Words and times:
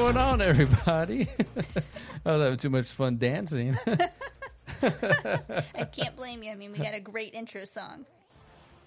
going 0.00 0.16
on, 0.16 0.40
everybody? 0.40 1.28
I 2.24 2.32
was 2.32 2.40
having 2.40 2.56
too 2.56 2.70
much 2.70 2.86
fun 2.86 3.18
dancing. 3.18 3.76
I 4.82 5.84
can't 5.92 6.16
blame 6.16 6.42
you. 6.42 6.50
I 6.50 6.54
mean, 6.54 6.72
we 6.72 6.78
got 6.78 6.94
a 6.94 7.00
great 7.00 7.34
intro 7.34 7.66
song. 7.66 8.06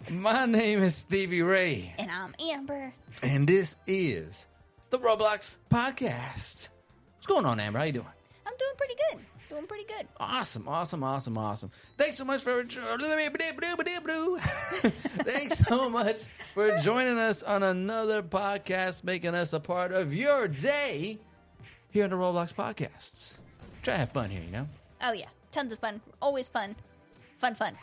My 0.10 0.48
name 0.48 0.82
is 0.82 0.96
Stevie 0.96 1.44
Ray, 1.44 1.94
And 2.00 2.10
I'm 2.10 2.34
Amber. 2.42 2.94
and 3.22 3.48
this 3.48 3.76
is 3.86 4.48
the 4.90 4.98
Roblox 4.98 5.58
Podcast. 5.70 6.70
What's 7.18 7.28
going 7.28 7.46
on, 7.46 7.60
Amber? 7.60 7.78
How 7.78 7.86
you 7.86 7.92
doing? 7.94 8.08
I'm 8.48 8.54
doing 8.58 8.72
pretty 8.76 8.96
good. 9.12 9.22
Doing 9.54 9.68
pretty 9.68 9.84
good. 9.84 10.08
Awesome, 10.20 10.68
awesome, 10.68 11.04
awesome, 11.04 11.38
awesome. 11.38 11.70
Thanks 11.96 12.18
so 12.18 12.26
much 12.26 12.42
for 12.42 12.64
Thanks 15.24 15.60
so 15.60 15.90
much 15.92 16.28
for 16.56 16.80
joining 16.80 17.20
us 17.20 17.44
on 17.44 17.62
another 17.62 18.24
podcast, 18.24 19.04
making 19.04 19.36
us 19.36 19.54
a 19.54 19.60
part 19.60 19.92
of 19.92 20.12
your 20.12 20.48
day 20.48 21.20
here 21.92 22.06
on 22.06 22.10
the 22.10 22.16
Roblox 22.16 22.52
Podcasts. 22.52 23.38
Try 23.84 23.94
to 23.94 24.00
have 24.00 24.10
fun 24.10 24.32
here, 24.32 24.42
you 24.42 24.50
know. 24.50 24.68
Oh, 25.04 25.12
yeah. 25.12 25.28
Tons 25.52 25.72
of 25.72 25.78
fun. 25.78 26.02
Always 26.20 26.48
fun. 26.48 26.76
Fun, 27.38 27.54
fun. 27.54 27.78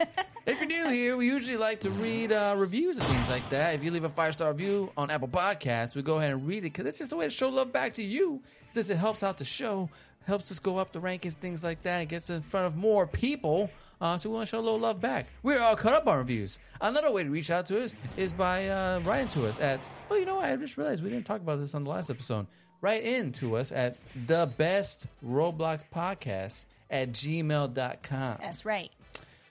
If 0.48 0.60
you're 0.60 0.66
new 0.66 0.88
here, 0.88 1.14
we 1.18 1.26
usually 1.26 1.58
like 1.58 1.80
to 1.80 1.90
read 1.90 2.32
uh, 2.32 2.54
reviews 2.56 2.96
and 2.96 3.06
things 3.06 3.28
like 3.28 3.50
that. 3.50 3.74
If 3.74 3.84
you 3.84 3.90
leave 3.90 4.04
a 4.04 4.08
five 4.08 4.32
star 4.32 4.50
review 4.50 4.90
on 4.96 5.10
Apple 5.10 5.28
Podcasts, 5.28 5.94
we 5.94 6.00
go 6.00 6.16
ahead 6.16 6.30
and 6.30 6.46
read 6.46 6.60
it 6.60 6.72
because 6.72 6.86
it's 6.86 6.96
just 6.96 7.12
a 7.12 7.16
way 7.16 7.26
to 7.26 7.30
show 7.30 7.50
love 7.50 7.70
back 7.70 7.92
to 7.94 8.02
you, 8.02 8.40
since 8.70 8.88
it 8.88 8.96
helps 8.96 9.22
out 9.22 9.36
the 9.36 9.44
show, 9.44 9.90
helps 10.26 10.50
us 10.52 10.58
go 10.58 10.76
up 10.78 10.92
the 10.92 11.00
rankings, 11.00 11.32
things 11.34 11.64
like 11.64 11.82
that, 11.82 12.00
and 12.00 12.08
gets 12.08 12.30
in 12.30 12.40
front 12.40 12.66
of 12.66 12.76
more 12.76 13.06
people. 13.06 13.70
Uh, 14.00 14.16
so 14.16 14.28
we 14.28 14.34
want 14.36 14.46
to 14.48 14.50
show 14.50 14.60
a 14.60 14.62
little 14.62 14.78
love 14.78 15.00
back. 15.00 15.26
We're 15.42 15.58
all 15.60 15.74
caught 15.74 15.94
up 15.94 16.06
on 16.06 16.18
reviews. 16.18 16.58
Another 16.80 17.10
way 17.10 17.24
to 17.24 17.30
reach 17.30 17.50
out 17.50 17.66
to 17.66 17.82
us 17.82 17.92
is 18.16 18.32
by 18.32 18.68
uh, 18.68 19.00
writing 19.04 19.28
to 19.30 19.46
us 19.48 19.60
at. 19.60 19.88
Oh, 20.10 20.14
you 20.14 20.24
know 20.24 20.36
what? 20.36 20.44
I 20.44 20.54
just 20.56 20.76
realized 20.76 21.02
we 21.02 21.10
didn't 21.10 21.26
talk 21.26 21.40
about 21.40 21.58
this 21.58 21.74
on 21.74 21.82
the 21.84 21.90
last 21.90 22.08
episode. 22.08 22.46
Write 22.80 23.02
in 23.02 23.32
to 23.32 23.56
us 23.56 23.72
at 23.72 23.96
the 24.26 24.48
best 24.56 25.08
Roblox 25.26 25.82
podcast 25.92 26.66
at 26.90 27.10
gmail.com. 27.10 28.38
That's 28.40 28.64
right. 28.64 28.90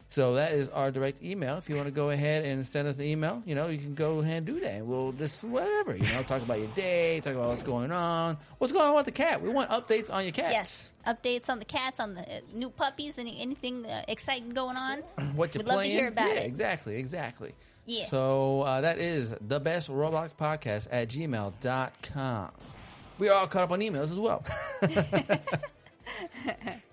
So 0.09 0.35
that 0.35 0.53
is 0.53 0.69
our 0.69 0.89
direct 0.89 1.21
email. 1.21 1.57
If 1.57 1.67
you 1.69 1.75
want 1.75 1.87
to 1.87 1.93
go 1.93 2.11
ahead 2.11 2.45
and 2.45 2.65
send 2.65 2.87
us 2.87 2.97
an 2.99 3.05
email, 3.05 3.43
you 3.45 3.55
know, 3.55 3.67
you 3.67 3.77
can 3.77 3.93
go 3.93 4.19
ahead 4.19 4.37
and 4.37 4.45
do 4.45 4.59
that. 4.61 4.85
We'll 4.85 5.11
just 5.11 5.43
whatever, 5.43 5.97
you 5.97 6.13
know, 6.13 6.23
talk 6.23 6.41
about 6.41 6.59
your 6.59 6.69
day, 6.69 7.19
talk 7.19 7.33
about 7.33 7.49
what's 7.49 7.63
going 7.63 7.91
on, 7.91 8.37
what's 8.57 8.71
going 8.71 8.87
on 8.87 8.95
with 8.95 9.05
the 9.05 9.11
cat. 9.11 9.41
We 9.41 9.49
want 9.49 9.69
updates 9.69 10.11
on 10.11 10.23
your 10.23 10.31
cat. 10.31 10.51
Yes. 10.51 10.93
Updates 11.05 11.49
on 11.49 11.59
the 11.59 11.65
cats, 11.65 11.99
on 11.99 12.13
the 12.13 12.21
uh, 12.21 12.39
new 12.53 12.69
puppies, 12.69 13.19
any, 13.19 13.41
anything 13.41 13.85
uh, 13.85 14.03
exciting 14.07 14.51
going 14.51 14.77
on. 14.77 14.99
what 15.35 15.53
you're 15.53 15.63
We'd 15.63 15.67
love 15.67 15.75
to 15.75 15.83
playing. 15.83 15.91
hear 15.91 16.07
about 16.07 16.29
yeah, 16.29 16.41
it. 16.41 16.45
exactly, 16.47 16.95
exactly. 16.95 17.53
Yeah. 17.85 18.05
So 18.05 18.61
uh, 18.61 18.81
that 18.81 18.99
is 18.99 19.35
the 19.41 19.59
best 19.59 19.89
Roblox 19.89 20.33
podcast 20.33 20.87
at 20.91 21.09
gmail.com. 21.09 22.51
We 23.19 23.29
are 23.29 23.33
all 23.33 23.47
caught 23.47 23.63
up 23.63 23.71
on 23.71 23.81
emails 23.81 24.11
as 24.11 24.19
well. 24.19 24.43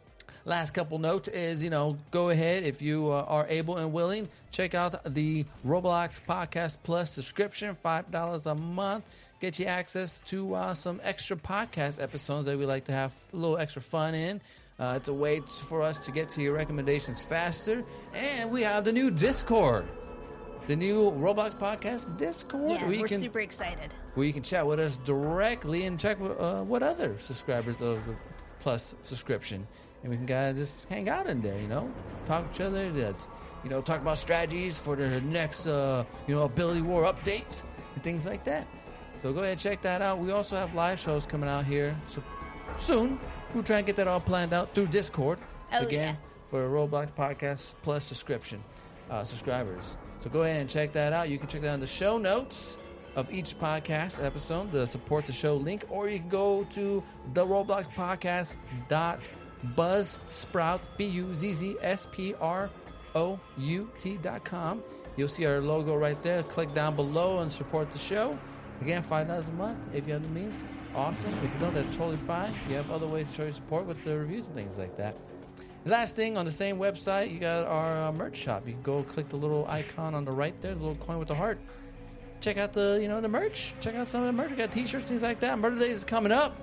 Last 0.47 0.73
couple 0.75 0.99
notes 0.99 1.29
is, 1.29 1.63
you 1.63 1.71
know, 1.71 1.97
go 2.11 2.29
ahead 2.29 2.65
if 2.65 2.83
you 2.83 3.11
uh, 3.11 3.25
are 3.27 3.47
able 3.49 3.79
and 3.79 3.93
willing, 3.95 4.29
check 4.51 4.75
out 4.75 5.15
the 5.15 5.47
Roblox 5.67 6.21
Podcast 6.29 6.79
Plus 6.83 7.11
subscription, 7.11 7.75
$5 7.83 8.47
a 8.51 8.55
month. 8.55 9.09
Get 9.41 9.59
you 9.59 9.65
access 9.67 10.21
to 10.23 10.55
uh, 10.55 10.75
some 10.75 11.01
extra 11.03 11.37
podcast 11.37 12.03
episodes 12.03 12.45
that 12.47 12.59
we 12.59 12.67
like 12.67 12.85
to 12.85 12.93
have 12.93 13.19
a 13.33 13.37
little 13.37 13.57
extra 13.57 13.81
fun 13.81 14.15
in. 14.15 14.41
Uh, 14.79 14.95
it's 14.97 15.09
a 15.09 15.15
way 15.15 15.41
for 15.41 15.81
us 15.83 16.05
to 16.05 16.13
get 16.13 16.29
to 16.31 16.43
your 16.43 16.53
recommendations 16.55 17.23
faster. 17.23 17.83
And 18.13 18.51
we 18.51 18.63
have 18.63 18.85
the 18.85 18.93
new 18.93 19.11
Discord. 19.11 19.87
The 20.67 20.77
new 20.77 21.11
Roblox 21.13 21.59
Podcast 21.59 22.17
Discord. 22.19 22.71
Yeah, 22.71 22.89
you 22.91 23.01
we're 23.01 23.09
can- 23.09 23.21
super 23.21 23.41
excited. 23.41 23.93
where 24.15 24.27
you 24.27 24.33
can 24.33 24.43
chat 24.43 24.67
with 24.67 24.79
us 24.81 24.97
directly 24.99 25.85
and 25.87 25.99
check 25.99 26.19
uh, 26.21 26.63
what 26.65 26.83
other 26.83 27.17
subscribers 27.19 27.81
of 27.81 28.05
the 28.07 28.15
Plus 28.61 28.95
subscription, 29.03 29.67
and 30.05 30.11
we 30.11 30.17
can 30.17 30.27
kind 30.27 30.51
of 30.51 30.57
just 30.57 30.85
hang 30.85 31.09
out 31.09 31.27
in 31.27 31.41
there, 31.43 31.59
you 31.59 31.67
know, 31.67 31.91
talk 32.27 32.47
to 32.53 32.55
each 32.55 32.61
other. 32.61 32.93
That's 32.93 33.29
you 33.65 33.71
know, 33.71 33.81
talk 33.81 34.01
about 34.03 34.19
strategies 34.19 34.79
for 34.79 34.95
the 34.95 35.21
next 35.23 35.67
uh, 35.67 36.05
you 36.29 36.35
know 36.37 36.43
ability 36.45 36.83
war 36.83 37.03
updates 37.05 37.65
and 37.95 38.05
things 38.05 38.25
like 38.27 38.45
that. 38.45 38.69
So 39.23 39.33
go 39.33 39.41
ahead 39.41 39.59
check 39.59 39.81
that 39.83 40.03
out. 40.03 40.19
We 40.19 40.31
also 40.31 40.55
have 40.55 40.75
live 40.75 41.01
shows 41.01 41.25
coming 41.27 41.49
out 41.49 41.65
here 41.65 41.97
so 42.07 42.23
soon. 42.79 43.19
We'll 43.55 43.65
try 43.65 43.79
and 43.79 43.87
get 43.87 43.97
that 43.97 44.07
all 44.07 44.21
planned 44.21 44.53
out 44.53 44.75
through 44.75 44.89
Discord 44.89 45.39
Oh, 45.73 45.79
again 45.87 46.15
yeah. 46.15 46.51
for 46.51 46.69
Roblox 46.69 47.13
Podcast 47.13 47.75
Plus 47.83 48.05
subscription 48.05 48.63
uh, 49.11 49.25
subscribers. 49.25 49.97
So 50.19 50.29
go 50.31 50.43
ahead 50.43 50.61
and 50.61 50.69
check 50.71 50.93
that 50.93 51.13
out. 51.13 51.29
You 51.31 51.39
can 51.39 51.49
check 51.49 51.63
that 51.63 51.75
in 51.75 51.81
the 51.81 51.87
show 51.87 52.19
notes 52.19 52.77
of 53.17 53.33
each 53.33 53.57
podcast 53.59 54.23
episode, 54.25 54.73
the 54.73 54.87
support 54.87 55.25
the 55.25 55.33
show 55.33 55.55
link, 55.57 55.85
or 55.89 56.09
you 56.09 56.19
can 56.19 56.29
go 56.29 56.65
to 56.71 57.03
the 57.33 57.45
Roblox 57.47 57.89
Podcast 57.89 58.59
dot 58.89 59.31
buzzsprout 59.77 60.81
b 60.97 61.05
u 61.05 61.35
z 61.35 61.53
z 61.53 61.77
s 61.81 62.07
p 62.11 62.35
r 62.41 62.71
o 63.15 63.39
u 63.59 63.91
t 63.99 64.17
dot 64.19 64.45
com. 64.45 64.83
You'll 65.17 65.29
see 65.29 65.47
our 65.47 65.61
logo 65.61 65.95
right 65.95 66.21
there. 66.23 66.43
Click 66.43 66.75
down 66.75 66.97
below 66.97 67.41
and 67.41 67.51
support 67.51 67.91
the 67.91 67.99
show. 67.99 68.39
Again, 68.81 69.03
five 69.03 69.29
dollars 69.29 69.49
a 69.49 69.53
month 69.53 69.79
if 69.95 70.07
you 70.07 70.13
have 70.15 70.23
the 70.23 70.29
means. 70.29 70.65
Awesome. 70.95 71.33
If 71.39 71.45
you 71.45 71.59
don't, 71.61 71.75
that's 71.75 71.89
totally 71.89 72.17
fine. 72.17 72.53
You 72.69 72.77
have 72.77 72.91
other 72.91 73.07
ways 73.07 73.29
to 73.31 73.35
show 73.35 73.43
your 73.45 73.53
support 73.53 73.87
with 73.87 74.03
the 74.03 74.19
reviews 74.19 74.49
and 74.49 74.57
things 74.57 74.79
like 74.79 74.97
that. 74.97 75.17
Last 75.87 76.17
thing 76.17 76.39
on 76.39 76.47
the 76.47 76.53
same 76.53 76.79
website, 76.79 77.31
you 77.31 77.39
got 77.39 77.67
our 77.67 78.09
uh, 78.09 78.13
merch 78.13 78.37
shop. 78.37 78.67
You 78.67 78.73
can 78.73 78.83
go 78.83 79.03
click 79.03 79.29
the 79.29 79.37
little 79.37 79.67
icon 79.69 80.15
on 80.15 80.25
the 80.25 80.33
right 80.33 80.59
there, 80.61 80.75
the 80.75 80.81
little 80.81 80.97
coin 80.97 81.19
with 81.19 81.29
the 81.29 81.35
heart. 81.35 81.59
Check 82.41 82.59
out 82.59 82.73
the 82.73 82.99
you 83.01 83.09
know 83.09 83.21
the 83.21 83.29
merch. 83.29 83.75
Check 83.81 83.95
out 83.95 84.09
some 84.09 84.23
of 84.23 84.27
the 84.27 84.33
merch. 84.33 84.51
We 84.51 84.57
got 84.57 84.73
T-shirts, 84.73 85.07
things 85.07 85.23
like 85.23 85.41
that. 85.41 85.59
Mother's 85.59 85.81
Day 85.81 85.91
is 85.91 86.05
coming 86.05 86.33
up. 86.33 86.57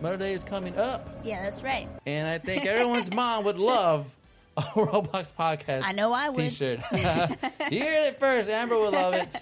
Mother's 0.00 0.18
Day 0.18 0.32
is 0.32 0.44
coming 0.44 0.76
up, 0.78 1.08
Yeah, 1.24 1.42
that's 1.42 1.62
right. 1.62 1.88
and 2.06 2.26
I 2.28 2.38
think 2.38 2.64
everyone's 2.66 3.12
mom 3.12 3.44
would 3.44 3.58
love 3.58 4.14
a 4.56 4.62
Roblox 4.62 5.32
podcast. 5.38 5.82
I 5.84 5.92
know 5.92 6.12
I 6.12 6.28
would. 6.28 6.36
T-shirt. 6.36 6.80
you 6.92 6.98
heard 6.98 8.06
it 8.08 8.18
first. 8.18 8.48
Amber 8.50 8.76
will 8.76 8.90
love 8.92 9.14
it. 9.14 9.36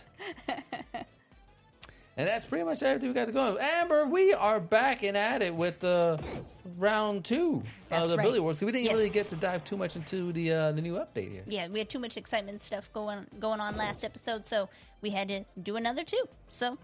And 2.17 2.27
that's 2.27 2.47
pretty 2.47 2.65
much 2.65 2.83
everything 2.83 3.11
we 3.11 3.15
got 3.15 3.27
to 3.27 3.33
go. 3.33 3.57
Amber, 3.61 4.07
we 4.07 4.35
are 4.35 4.59
back 4.59 5.05
and 5.05 5.17
at 5.17 5.41
it 5.41 5.55
with 5.55 5.79
the 5.79 6.21
round 6.77 7.25
two 7.25 7.63
That's 7.89 8.03
of 8.05 8.09
the 8.11 8.17
right. 8.17 8.25
Ability 8.25 8.41
Wars. 8.41 8.61
We 8.61 8.73
didn't 8.73 8.87
Yes. 8.87 8.93
really 8.95 9.09
get 9.09 9.29
to 9.29 9.37
dive 9.37 9.63
too 9.63 9.77
much 9.77 9.95
into 9.95 10.33
the 10.33 10.53
uh, 10.53 10.73
the 10.73 10.83
new 10.83 10.95
update 10.95 11.31
here. 11.31 11.45
Yeah, 11.47 11.69
we 11.69 11.79
had 11.79 11.89
too 11.89 12.01
much 12.01 12.17
excitement 12.17 12.65
stuff 12.65 12.93
going 12.93 13.27
going 13.39 13.61
on 13.61 13.77
last 13.77 14.05
episode, 14.05 14.47
so 14.47 14.69
we 15.01 15.11
had 15.11 15.29
to 15.29 15.45
do 15.63 15.77
another 15.77 16.03
two. 16.03 16.23
So 16.49 16.77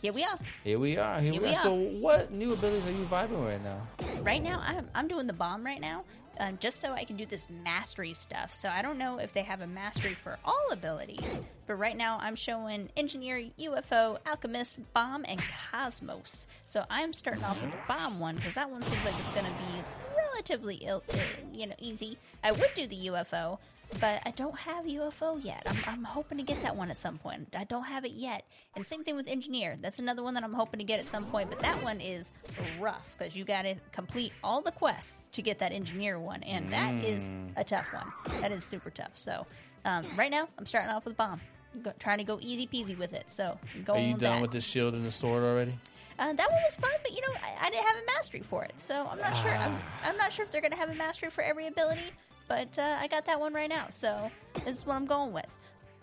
here 0.00 0.12
we 0.12 0.24
are. 0.24 0.38
Here 0.64 0.78
we 0.78 0.96
are. 0.96 1.20
Here, 1.20 1.32
Here 1.32 1.42
we, 1.42 1.48
are. 1.48 1.52
are. 1.52 1.62
So, 1.62 1.74
what 1.74 2.32
new 2.32 2.52
abilities 2.52 2.86
are 2.86 2.92
you 2.92 3.04
vibing 3.04 3.44
right 3.44 3.62
now? 3.62 3.86
Right 4.22 4.42
now, 4.42 4.60
I'm, 4.64 4.88
I'm 4.94 5.08
doing 5.08 5.26
the 5.26 5.32
bomb 5.32 5.64
right 5.64 5.80
now, 5.80 6.04
um, 6.38 6.56
just 6.58 6.80
so 6.80 6.92
I 6.92 7.04
can 7.04 7.16
do 7.16 7.26
this 7.26 7.48
mastery 7.50 8.14
stuff. 8.14 8.54
So 8.54 8.68
I 8.68 8.80
don't 8.80 8.98
know 8.98 9.18
if 9.18 9.32
they 9.32 9.42
have 9.42 9.60
a 9.60 9.66
mastery 9.66 10.14
for 10.14 10.38
all 10.44 10.66
abilities, 10.72 11.38
but 11.66 11.74
right 11.74 11.96
now 11.96 12.18
I'm 12.20 12.34
showing 12.34 12.88
engineer, 12.96 13.44
UFO, 13.58 14.18
alchemist, 14.26 14.78
bomb, 14.94 15.24
and 15.28 15.40
cosmos. 15.70 16.46
So 16.64 16.84
I'm 16.88 17.12
starting 17.12 17.44
off 17.44 17.60
with 17.60 17.72
the 17.72 17.78
bomb 17.86 18.20
one 18.20 18.36
because 18.36 18.54
that 18.54 18.70
one 18.70 18.82
seems 18.82 19.04
like 19.04 19.14
it's 19.20 19.30
going 19.32 19.44
to 19.44 19.52
be 19.52 19.84
relatively 20.16 20.76
ill, 20.76 21.04
you 21.52 21.66
know, 21.66 21.74
easy. 21.78 22.18
I 22.42 22.52
would 22.52 22.72
do 22.74 22.86
the 22.86 23.08
UFO. 23.08 23.58
But 23.98 24.22
I 24.24 24.30
don't 24.30 24.56
have 24.58 24.84
UFO 24.84 25.42
yet. 25.44 25.62
I'm, 25.66 25.76
I'm 25.86 26.04
hoping 26.04 26.38
to 26.38 26.44
get 26.44 26.62
that 26.62 26.76
one 26.76 26.90
at 26.90 26.98
some 26.98 27.18
point. 27.18 27.54
I 27.58 27.64
don't 27.64 27.84
have 27.84 28.04
it 28.04 28.12
yet. 28.12 28.44
And 28.76 28.86
same 28.86 29.02
thing 29.02 29.16
with 29.16 29.28
engineer. 29.28 29.76
That's 29.80 29.98
another 29.98 30.22
one 30.22 30.34
that 30.34 30.44
I'm 30.44 30.52
hoping 30.52 30.78
to 30.78 30.84
get 30.84 31.00
at 31.00 31.06
some 31.06 31.24
point. 31.26 31.50
But 31.50 31.58
that 31.60 31.82
one 31.82 32.00
is 32.00 32.30
rough 32.78 33.14
because 33.18 33.34
you 33.34 33.44
got 33.44 33.62
to 33.62 33.74
complete 33.92 34.32
all 34.44 34.62
the 34.62 34.70
quests 34.70 35.28
to 35.28 35.42
get 35.42 35.58
that 35.58 35.72
engineer 35.72 36.18
one, 36.20 36.42
and 36.44 36.68
that 36.70 36.94
is 37.04 37.28
a 37.56 37.64
tough 37.64 37.92
one. 37.92 38.06
That 38.40 38.52
is 38.52 38.62
super 38.64 38.90
tough. 38.90 39.12
So 39.14 39.46
um, 39.84 40.04
right 40.16 40.30
now, 40.30 40.48
I'm 40.58 40.66
starting 40.66 40.90
off 40.90 41.04
with 41.04 41.16
bomb. 41.16 41.40
Go, 41.82 41.92
trying 41.98 42.18
to 42.18 42.24
go 42.24 42.38
easy 42.40 42.66
peasy 42.66 42.96
with 42.98 43.12
it. 43.12 43.24
So 43.30 43.58
Are 43.88 43.98
you 43.98 44.12
done 44.16 44.18
that. 44.18 44.42
with 44.42 44.50
the 44.50 44.60
shield 44.60 44.94
and 44.94 45.04
the 45.06 45.10
sword 45.12 45.42
already? 45.44 45.74
Uh, 46.18 46.32
that 46.32 46.50
one 46.50 46.60
was 46.64 46.74
fun, 46.74 46.90
but 47.02 47.12
you 47.12 47.20
know, 47.22 47.32
I, 47.42 47.66
I 47.66 47.70
didn't 47.70 47.86
have 47.86 47.96
a 47.96 48.06
mastery 48.06 48.40
for 48.40 48.62
it, 48.64 48.72
so 48.76 49.08
I'm 49.10 49.18
not 49.18 49.34
sure. 49.36 49.50
I'm, 49.52 49.76
I'm 50.04 50.16
not 50.16 50.32
sure 50.32 50.44
if 50.44 50.50
they're 50.50 50.60
going 50.60 50.72
to 50.72 50.76
have 50.76 50.90
a 50.90 50.94
mastery 50.94 51.30
for 51.30 51.42
every 51.42 51.66
ability, 51.66 52.02
but 52.50 52.76
uh, 52.80 52.96
I 52.98 53.06
got 53.06 53.26
that 53.26 53.38
one 53.38 53.54
right 53.54 53.68
now, 53.68 53.86
so 53.90 54.28
this 54.64 54.78
is 54.78 54.84
what 54.84 54.96
I'm 54.96 55.06
going 55.06 55.32
with. 55.32 55.46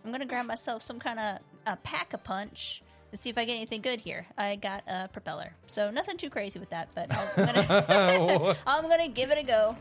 I'm 0.05 0.11
going 0.11 0.21
to 0.21 0.25
grab 0.25 0.45
myself 0.45 0.81
some 0.81 0.97
kind 0.97 1.19
of 1.19 1.39
uh, 1.65 1.75
pack 1.83 2.13
a 2.13 2.17
punch 2.17 2.81
and 3.11 3.19
see 3.19 3.29
if 3.29 3.37
I 3.37 3.43
get 3.43 3.55
anything 3.55 3.81
good 3.81 3.99
here. 3.99 4.25
I 4.37 4.55
got 4.55 4.83
a 4.87 5.09
propeller, 5.09 5.51
so 5.67 5.91
nothing 5.91 6.15
too 6.15 6.29
crazy 6.29 6.57
with 6.57 6.69
that, 6.69 6.87
but 6.95 7.13
I'm 7.13 7.45
gonna 7.45 8.57
I'm 8.65 8.83
gonna 8.83 9.09
give 9.09 9.29
it 9.29 9.37
a 9.37 9.43
go. 9.43 9.75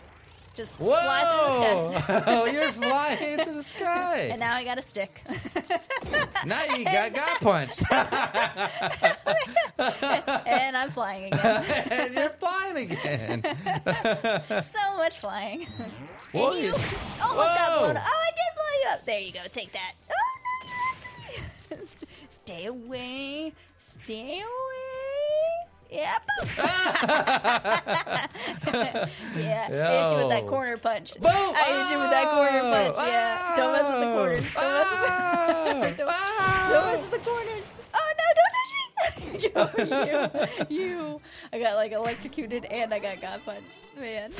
Just 0.57 0.79
fly 0.79 1.93
through 1.93 1.93
the 1.93 2.01
sky. 2.01 2.21
Whoa! 2.25 2.47
You're 2.51 2.73
flying 2.73 3.39
into 3.39 3.53
the 3.53 3.63
sky. 3.63 4.29
And 4.31 4.41
now 4.41 4.55
I 4.55 4.65
got 4.65 4.79
a 4.79 4.83
stick. 4.83 5.23
now 6.47 6.65
you 6.75 6.83
got 6.87 7.13
got 7.13 7.41
punched, 7.43 7.83
and 10.47 10.75
I'm 10.75 10.91
flying 10.91 11.27
again. 11.27 11.65
and 11.91 12.15
you're 12.15 12.31
flying 12.31 12.91
again. 12.91 13.43
so 14.63 14.97
much 14.97 15.19
flying. 15.19 15.67
Whoa, 16.33 16.53
and 16.53 16.57
you 16.65 16.73
almost 16.73 16.91
got 17.21 17.73
Whoa. 17.73 17.79
blown 17.81 17.97
up. 17.99 18.05
Oh, 18.07 18.25
I 18.25 18.31
did 18.31 18.55
blow 18.57 18.73
you 18.83 18.89
up. 18.95 19.05
There 19.05 19.21
you 19.21 19.33
go. 19.33 19.41
Take 19.53 19.73
that. 19.73 19.93
Oh, 20.11 20.15
no. 21.71 21.77
Stay 22.31 22.65
away. 22.65 23.53
Stay 23.77 24.41
away. 24.41 24.96
Yeah, 25.91 26.19
boom. 26.41 26.49
yeah, 29.37 29.69
I 29.71 29.93
hit 29.93 30.11
you 30.13 30.17
with 30.19 30.29
that 30.31 30.47
corner 30.47 30.77
punch. 30.77 31.15
Boom! 31.15 31.31
I 31.31 31.65
hit 31.65 31.91
you 31.93 31.99
with 32.01 32.11
that 32.11 32.29
corner 32.35 32.61
punch. 32.61 32.97
Yeah, 32.99 33.57
don't 33.57 33.73
mess 33.73 33.89
with 33.91 34.01
the 34.01 34.07
corners. 34.15 34.45
Don't 34.53 34.65
mess 34.65 35.89
with 35.89 35.97
the, 35.97 35.97
Ah! 35.97 35.97
don't, 35.97 36.11
Ah! 36.11 36.69
don't 36.73 36.87
mess 36.93 37.03
with 37.03 37.11
the 37.13 37.19
corners. 37.31 37.69
Oh 37.95 38.13
no! 38.19 38.25
Don't 38.37 38.53
touch 38.57 38.71
me. 40.69 40.77
you, 40.77 40.87
you. 40.87 41.21
I 41.53 41.59
got 41.59 41.77
like 41.77 41.93
electrocuted 41.93 42.65
and 42.67 42.93
I 42.93 42.99
got 42.99 43.21
god 43.21 43.41
punched. 43.45 43.63
Man, 43.99 44.33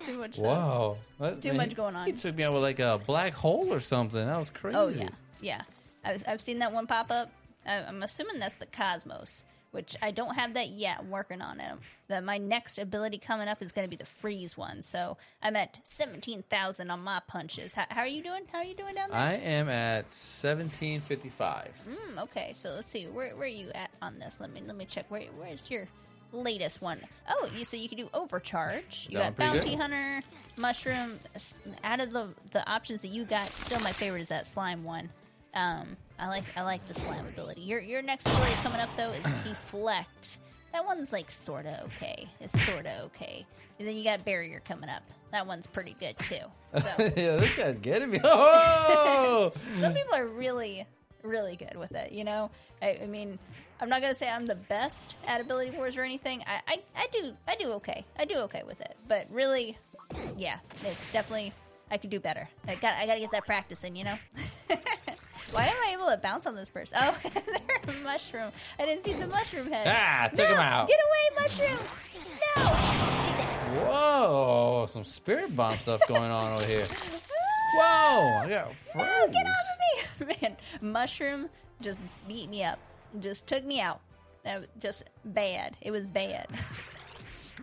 too 0.00 0.18
much. 0.18 0.34
Stuff. 0.34 0.46
Wow. 0.46 0.96
Too 1.40 1.52
he- 1.52 1.56
much 1.56 1.74
going 1.76 1.94
on. 1.96 2.06
He 2.06 2.12
took 2.12 2.34
me 2.36 2.42
out 2.42 2.52
with 2.54 2.62
like 2.62 2.80
a 2.80 3.00
black 3.06 3.32
hole 3.34 3.72
or 3.72 3.80
something. 3.80 4.24
That 4.26 4.36
was 4.38 4.50
crazy. 4.50 4.76
Oh 4.76 4.88
yeah, 4.88 5.08
yeah. 5.40 5.62
I 6.04 6.12
was, 6.12 6.24
I've 6.24 6.42
seen 6.42 6.58
that 6.58 6.72
one 6.72 6.86
pop 6.86 7.10
up. 7.10 7.30
I, 7.66 7.76
I'm 7.84 8.02
assuming 8.02 8.38
that's 8.38 8.56
the 8.58 8.66
Cosmos, 8.66 9.44
which 9.76 9.94
I 10.00 10.10
don't 10.10 10.34
have 10.34 10.54
that 10.54 10.70
yet. 10.70 10.96
I'm 11.00 11.10
working 11.10 11.42
on 11.42 11.60
it. 11.60 11.72
That 12.08 12.24
my 12.24 12.38
next 12.38 12.78
ability 12.78 13.18
coming 13.18 13.46
up 13.46 13.60
is 13.60 13.72
going 13.72 13.84
to 13.84 13.90
be 13.90 13.96
the 13.96 14.06
freeze 14.06 14.56
one. 14.56 14.80
So 14.82 15.18
I'm 15.42 15.54
at 15.54 15.78
seventeen 15.84 16.42
thousand 16.48 16.90
on 16.90 17.04
my 17.04 17.20
punches. 17.28 17.74
How, 17.74 17.84
how 17.90 18.00
are 18.00 18.06
you 18.06 18.22
doing? 18.22 18.42
How 18.50 18.58
are 18.58 18.64
you 18.64 18.74
doing 18.74 18.94
down 18.94 19.10
there? 19.10 19.18
I 19.18 19.34
am 19.34 19.68
at 19.68 20.06
1755. 20.06 21.68
Hmm, 21.86 22.18
okay, 22.20 22.52
so 22.54 22.70
let's 22.70 22.90
see. 22.90 23.04
Where 23.04 23.36
where 23.36 23.44
are 23.44 23.46
you 23.46 23.70
at 23.74 23.90
on 24.00 24.18
this? 24.18 24.38
Let 24.40 24.50
me 24.50 24.62
let 24.66 24.76
me 24.76 24.86
check. 24.86 25.10
Where 25.10 25.22
where's 25.36 25.70
your 25.70 25.88
latest 26.32 26.80
one? 26.80 27.00
Oh, 27.28 27.50
you 27.54 27.64
so 27.64 27.76
you 27.76 27.88
can 27.88 27.98
do 27.98 28.08
overcharge. 28.14 29.08
You 29.10 29.18
got 29.18 29.36
bounty 29.36 29.70
good. 29.70 29.78
hunter, 29.78 30.22
mushroom. 30.56 31.20
Out 31.84 32.00
of 32.00 32.10
the 32.10 32.28
the 32.52 32.66
options 32.68 33.02
that 33.02 33.08
you 33.08 33.24
got, 33.24 33.48
still 33.50 33.80
my 33.80 33.92
favorite 33.92 34.22
is 34.22 34.28
that 34.28 34.46
slime 34.46 34.84
one. 34.84 35.10
Um, 35.54 35.96
I 36.18 36.28
like 36.28 36.44
I 36.56 36.62
like 36.62 36.86
the 36.88 36.94
slime 36.94 37.26
ability. 37.26 37.62
Your 37.62 37.80
your 37.80 38.02
next 38.02 38.26
ability 38.26 38.54
coming 38.62 38.80
up 38.80 38.94
though 38.96 39.10
is 39.10 39.24
deflect. 39.44 40.38
That 40.72 40.84
one's 40.84 41.12
like 41.12 41.30
sorta 41.30 41.82
okay. 41.84 42.28
It's 42.40 42.60
sorta 42.64 43.02
okay. 43.04 43.46
And 43.78 43.86
then 43.86 43.96
you 43.96 44.04
got 44.04 44.24
barrier 44.24 44.60
coming 44.64 44.88
up. 44.88 45.02
That 45.32 45.46
one's 45.46 45.66
pretty 45.66 45.96
good 46.00 46.18
too. 46.18 46.40
So 46.80 46.88
yeah, 46.98 47.36
this 47.36 47.54
guy's 47.54 47.78
getting 47.78 48.10
me. 48.10 48.20
Oh! 48.24 49.52
some 49.74 49.92
people 49.92 50.14
are 50.14 50.26
really 50.26 50.86
really 51.22 51.56
good 51.56 51.76
with 51.76 51.92
it 51.92 52.12
you 52.12 52.24
know 52.24 52.50
I, 52.80 53.00
I 53.02 53.06
mean 53.06 53.38
i'm 53.80 53.88
not 53.88 54.00
gonna 54.00 54.14
say 54.14 54.30
i'm 54.30 54.46
the 54.46 54.54
best 54.54 55.16
at 55.26 55.40
ability 55.40 55.70
wars 55.72 55.96
or 55.96 56.02
anything 56.02 56.42
I, 56.46 56.60
I 56.68 56.82
i 56.96 57.06
do 57.10 57.32
i 57.48 57.56
do 57.56 57.72
okay 57.72 58.04
i 58.18 58.24
do 58.24 58.36
okay 58.40 58.62
with 58.66 58.80
it 58.80 58.96
but 59.08 59.26
really 59.30 59.76
yeah 60.36 60.58
it's 60.84 61.08
definitely 61.08 61.52
i 61.90 61.98
could 61.98 62.10
do 62.10 62.20
better 62.20 62.48
i 62.68 62.76
got 62.76 62.94
i 62.94 63.06
gotta 63.06 63.20
get 63.20 63.32
that 63.32 63.44
practice 63.46 63.82
in 63.84 63.96
you 63.96 64.04
know 64.04 64.16
why 65.52 65.66
am 65.66 65.76
i 65.86 65.92
able 65.92 66.06
to 66.06 66.16
bounce 66.16 66.46
on 66.46 66.54
this 66.56 66.68
person 66.70 66.98
oh 67.00 67.16
they're 67.86 67.94
a 67.96 67.98
mushroom 68.00 68.50
i 68.78 68.84
didn't 68.84 69.04
see 69.04 69.12
the 69.12 69.26
mushroom 69.26 69.66
head 69.70 69.86
Ah, 69.88 70.28
took 70.28 70.38
no, 70.48 70.54
him 70.54 70.60
out. 70.60 70.88
get 70.88 70.98
away 70.98 71.42
mushroom 71.42 71.78
no 72.56 72.62
Whoa! 73.88 74.86
Some 74.88 75.04
spirit 75.04 75.54
bomb 75.54 75.76
stuff 75.76 76.00
going 76.08 76.30
on 76.30 76.52
over 76.54 76.64
here. 76.64 76.86
Whoa! 77.74 78.40
I 78.42 78.46
got 78.48 78.68
No, 78.96 79.02
froze. 79.04 79.32
get 79.32 79.46
off 79.46 80.20
of 80.20 80.26
me, 80.28 80.36
man! 80.42 80.56
Mushroom 80.80 81.48
just 81.82 82.00
beat 82.26 82.48
me 82.48 82.64
up, 82.64 82.78
just 83.20 83.46
took 83.46 83.64
me 83.64 83.80
out. 83.80 84.00
That 84.44 84.60
was 84.60 84.68
just 84.78 85.04
bad. 85.24 85.76
It 85.82 85.90
was 85.90 86.06
bad. 86.06 86.46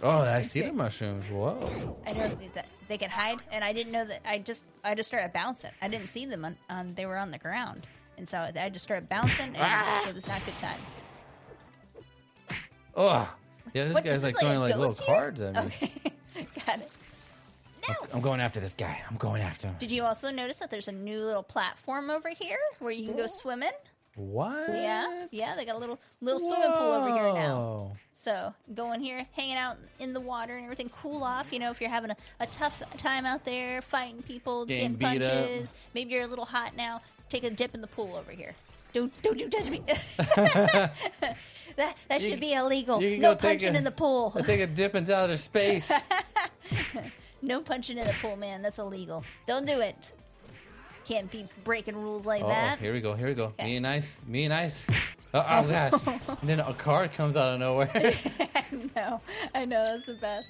Oh, 0.04 0.22
I 0.22 0.42
see 0.42 0.62
the 0.62 0.74
mushrooms. 0.74 1.24
Whoa! 1.26 1.98
I 2.06 2.12
know 2.12 2.38
that 2.56 2.68
they 2.90 2.98
could 2.98 3.10
hide, 3.10 3.38
and 3.52 3.64
I 3.64 3.72
didn't 3.72 3.94
know 3.94 4.04
that. 4.06 4.20
I 4.26 4.38
just 4.38 4.66
I 4.84 4.96
just 4.96 5.08
started 5.08 5.32
bouncing. 5.34 5.72
I 5.82 5.88
didn't 5.88 6.08
see 6.10 6.26
them 6.26 6.44
on, 6.44 6.58
on 6.70 6.94
they 6.94 7.06
were 7.06 7.18
on 7.18 7.32
the 7.32 7.38
ground, 7.38 7.88
and 8.18 8.28
so 8.28 8.38
I 8.60 8.70
just 8.70 8.84
started 8.84 9.08
bouncing, 9.08 9.48
and 9.48 9.58
Ah! 9.60 10.08
it 10.10 10.14
was 10.14 10.28
not 10.28 10.46
good 10.46 10.58
time. 10.58 10.80
Oh, 12.96 13.34
yeah. 13.74 13.86
This 13.86 13.94
What, 13.96 14.04
guy's 14.04 14.18
is 14.18 14.24
like 14.24 14.34
this 14.36 14.42
throwing 14.42 14.58
a 14.58 14.60
like 14.60 14.70
little 14.76 14.88
ghost 14.88 15.04
here? 15.04 15.16
cards 15.16 15.42
at 15.42 15.54
me. 15.56 15.62
Okay, 15.62 16.48
got 16.66 16.80
it. 16.80 16.92
No. 17.90 17.96
I'm 18.14 18.22
going 18.22 18.40
after 18.40 18.60
this 18.60 18.74
guy. 18.76 19.02
I'm 19.10 19.18
going 19.18 19.42
after 19.42 19.68
him. 19.68 19.76
Did 19.80 19.92
you 19.92 20.04
also 20.04 20.32
notice 20.32 20.58
that 20.58 20.70
there's 20.72 20.88
a 20.88 20.92
new 20.94 21.22
little 21.22 21.44
platform 21.44 22.10
over 22.10 22.30
here 22.30 22.60
where 22.80 22.92
you 22.92 23.06
can 23.08 23.18
go 23.18 23.26
swimming? 23.28 23.72
What? 24.16 24.70
Yeah, 24.70 25.26
yeah, 25.32 25.56
they 25.56 25.66
got 25.66 25.76
a 25.76 25.80
little 25.80 26.00
little 26.22 26.40
swimming 26.40 26.72
pool 26.72 26.92
over 26.92 27.10
here 27.10 27.34
now. 27.34 27.98
So 28.12 28.54
go 28.74 28.92
in 28.94 29.02
here, 29.02 29.26
hanging 29.34 29.56
out 29.58 29.78
in 30.00 30.14
the 30.14 30.20
water 30.20 30.56
and 30.56 30.64
everything, 30.66 30.90
cool 30.90 31.24
off. 31.24 31.52
You 31.52 31.60
know, 31.60 31.72
if 31.72 31.82
you're 31.82 31.90
having 31.90 32.12
a, 32.12 32.16
a 32.40 32.46
tough 32.48 32.82
time 32.98 33.26
out 33.26 33.44
there 33.44 33.82
fighting 33.82 34.22
people, 34.22 34.66
Getting 34.66 34.96
getting 34.96 35.20
beat 35.20 35.26
up. 35.26 35.32
punches, 35.34 35.74
maybe 35.96 36.12
you're 36.14 36.24
a 36.24 36.28
little 36.28 36.46
hot 36.46 36.76
now. 36.78 37.02
Take 37.30 37.44
a 37.44 37.50
dip 37.50 37.74
in 37.74 37.82
the 37.82 37.88
pool 37.88 38.16
over 38.16 38.32
here. 38.32 38.54
Don't 38.94 39.12
don't 39.24 39.40
you 39.40 39.50
judge 39.50 39.70
me. 39.72 39.82
that 39.88 40.92
that 41.76 41.98
You- 42.12 42.20
should 42.20 42.40
be 42.40 42.54
illegal. 42.54 43.02
you 43.02 43.14
can 43.14 43.22
No 43.22 43.30
go 43.34 43.40
take 43.40 43.60
punching 43.60 43.76
a- 43.76 43.78
in 43.80 43.84
the 43.84 43.92
pool. 43.92 44.32
I 44.36 44.42
take 44.44 44.60
a 44.62 44.68
dip 44.68 44.94
into 44.96 45.16
outer 45.16 45.38
space. 45.38 45.92
No 47.46 47.60
punching 47.60 47.98
in 47.98 48.08
the 48.08 48.14
pool, 48.22 48.38
man. 48.38 48.62
That's 48.62 48.80
illegal. 48.80 49.26
Don't 49.46 49.66
do 49.68 49.82
it. 49.82 50.14
Can't 51.06 51.30
be 51.30 51.46
breaking 51.64 51.96
rules 51.98 52.26
like 52.26 52.44
Oh, 52.44 52.48
that. 52.48 52.80
here 52.80 52.94
we 52.94 53.02
go. 53.02 53.14
Here 53.14 53.28
we 53.28 53.34
go. 53.34 53.46
Okay. 53.60 53.66
Me 53.66 53.76
and 53.76 53.86
ice. 53.88 54.18
Me 54.26 54.46
and 54.46 54.54
ice. 54.54 54.88
Oh, 55.34 55.44
oh 55.48 55.64
gosh! 55.68 55.94
and 56.42 56.50
then 56.50 56.60
a 56.60 56.74
card 56.74 57.14
comes 57.14 57.36
out 57.36 57.54
of 57.56 57.60
nowhere. 57.60 57.90
no, 58.96 59.20
I 59.54 59.66
know 59.66 59.84
that's 59.84 60.06
the 60.06 60.14
best. 60.14 60.50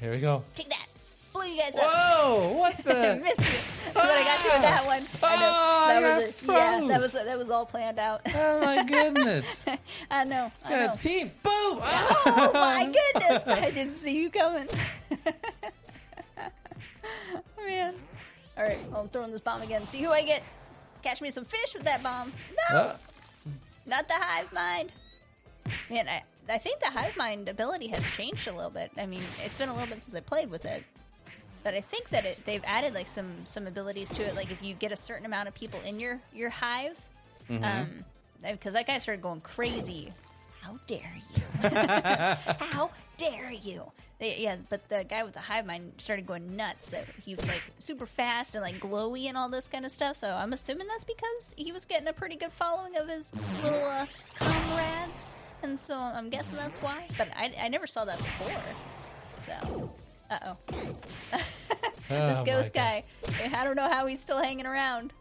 here 0.00 0.10
we 0.12 0.18
go. 0.18 0.42
Take 0.54 0.68
that. 0.68 0.86
Blew 1.32 1.46
you 1.46 1.62
guys 1.62 1.76
up. 1.76 1.82
Whoa! 1.84 2.52
What 2.58 2.76
the? 2.84 3.20
missed 3.22 3.38
you. 3.40 3.58
But 3.94 4.02
I 4.04 4.24
got 4.24 4.44
you 4.44 4.50
with 4.50 4.58
ah! 4.58 4.62
that 4.62 4.84
one. 4.86 5.02
I 5.22 5.36
know. 5.36 5.52
Oh, 5.54 5.86
that 5.88 6.02
I 6.04 6.16
was 6.18 6.24
it. 6.28 6.46
got 6.46 6.82
Yeah, 6.82 6.88
that 6.88 7.00
was 7.00 7.12
that 7.12 7.38
was 7.38 7.50
all 7.50 7.64
planned 7.66 7.98
out. 8.00 8.20
oh 8.34 8.60
my 8.64 8.82
goodness! 8.84 9.64
I 10.10 10.24
know. 10.24 10.50
I 10.64 10.70
know. 10.70 10.92
A 10.92 10.96
team. 10.98 11.28
Boom! 11.42 11.78
Oh 11.82 12.50
my 12.52 12.84
goodness! 13.14 13.46
I 13.46 13.70
didn't 13.70 13.94
see 13.96 14.16
you 14.16 14.28
coming. 14.30 14.66
All 18.60 18.66
right, 18.66 18.78
I'm 18.94 19.08
throwing 19.08 19.30
this 19.30 19.40
bomb 19.40 19.62
again. 19.62 19.88
See 19.88 20.02
who 20.02 20.10
I 20.10 20.22
get. 20.22 20.42
Catch 21.02 21.22
me 21.22 21.30
some 21.30 21.46
fish 21.46 21.72
with 21.72 21.84
that 21.84 22.02
bomb. 22.02 22.30
No, 22.70 22.76
Uh, 22.76 22.96
not 23.86 24.06
the 24.06 24.14
hive 24.14 24.52
mind. 24.52 24.92
Man, 25.88 26.06
I 26.06 26.22
I 26.46 26.58
think 26.58 26.80
the 26.80 26.90
hive 26.90 27.16
mind 27.16 27.48
ability 27.48 27.86
has 27.88 28.04
changed 28.10 28.48
a 28.48 28.52
little 28.52 28.70
bit. 28.70 28.90
I 28.98 29.06
mean, 29.06 29.22
it's 29.42 29.56
been 29.56 29.70
a 29.70 29.72
little 29.72 29.88
bit 29.88 30.02
since 30.02 30.14
I 30.14 30.20
played 30.20 30.50
with 30.50 30.66
it. 30.66 30.84
But 31.62 31.72
I 31.74 31.80
think 31.80 32.10
that 32.10 32.26
it, 32.26 32.44
they've 32.44 32.62
added 32.66 32.92
like 32.92 33.06
some 33.06 33.30
some 33.44 33.66
abilities 33.66 34.10
to 34.10 34.24
it. 34.24 34.34
Like 34.36 34.50
if 34.50 34.62
you 34.62 34.74
get 34.74 34.92
a 34.92 34.96
certain 34.96 35.24
amount 35.24 35.48
of 35.48 35.54
people 35.54 35.80
in 35.86 35.98
your 35.98 36.20
your 36.34 36.50
hive, 36.50 36.98
um, 37.48 38.04
because 38.42 38.74
that 38.74 38.86
guy 38.86 38.98
started 38.98 39.22
going 39.22 39.40
crazy. 39.40 40.12
How 40.60 40.78
dare 40.86 41.16
you? 41.34 41.68
How 41.68 42.90
dare 43.16 43.52
you? 43.52 43.90
They, 44.20 44.38
yeah, 44.40 44.56
but 44.68 44.86
the 44.90 45.02
guy 45.08 45.22
with 45.24 45.32
the 45.32 45.40
hive 45.40 45.64
mind 45.66 45.94
started 45.96 46.26
going 46.26 46.54
nuts. 46.54 46.90
That 46.90 47.06
he 47.24 47.34
was 47.34 47.48
like 47.48 47.62
super 47.78 48.04
fast 48.06 48.54
and 48.54 48.62
like 48.62 48.78
glowy 48.78 49.24
and 49.28 49.36
all 49.36 49.48
this 49.48 49.66
kind 49.66 49.84
of 49.86 49.90
stuff. 49.90 50.14
So 50.16 50.30
I'm 50.34 50.52
assuming 50.52 50.86
that's 50.88 51.04
because 51.04 51.54
he 51.56 51.72
was 51.72 51.86
getting 51.86 52.06
a 52.06 52.12
pretty 52.12 52.36
good 52.36 52.52
following 52.52 52.96
of 52.98 53.08
his 53.08 53.32
little 53.62 53.82
uh, 53.82 54.04
comrades, 54.34 55.36
and 55.62 55.78
so 55.78 55.96
I'm 55.98 56.28
guessing 56.28 56.58
that's 56.58 56.82
why. 56.82 57.08
But 57.16 57.28
I, 57.34 57.52
I 57.62 57.68
never 57.68 57.86
saw 57.86 58.04
that 58.04 58.18
before. 58.18 58.62
So, 59.42 59.90
uh 60.30 60.38
oh, 60.44 60.56
this 62.08 62.36
Oh, 62.38 62.44
ghost 62.44 62.74
God. 62.74 63.02
guy. 63.40 63.50
I 63.54 63.64
don't 63.64 63.76
know 63.76 63.88
how 63.88 64.04
he's 64.06 64.20
still 64.20 64.42
hanging 64.42 64.66
around. 64.66 65.12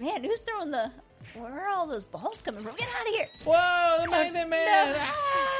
Man, 0.00 0.24
who's 0.24 0.40
throwing 0.40 0.70
the? 0.70 0.90
Where 1.34 1.52
are 1.52 1.68
all 1.68 1.86
those 1.86 2.06
balls 2.06 2.40
coming 2.40 2.62
from? 2.62 2.74
Get 2.76 2.88
out 2.88 3.06
of 3.06 3.14
here! 3.14 3.26
Whoa! 3.44 4.04
The 4.04 4.10
Magnet 4.10 4.48
Man! 4.48 4.92
No. 4.92 4.98
Ah! 5.04 5.55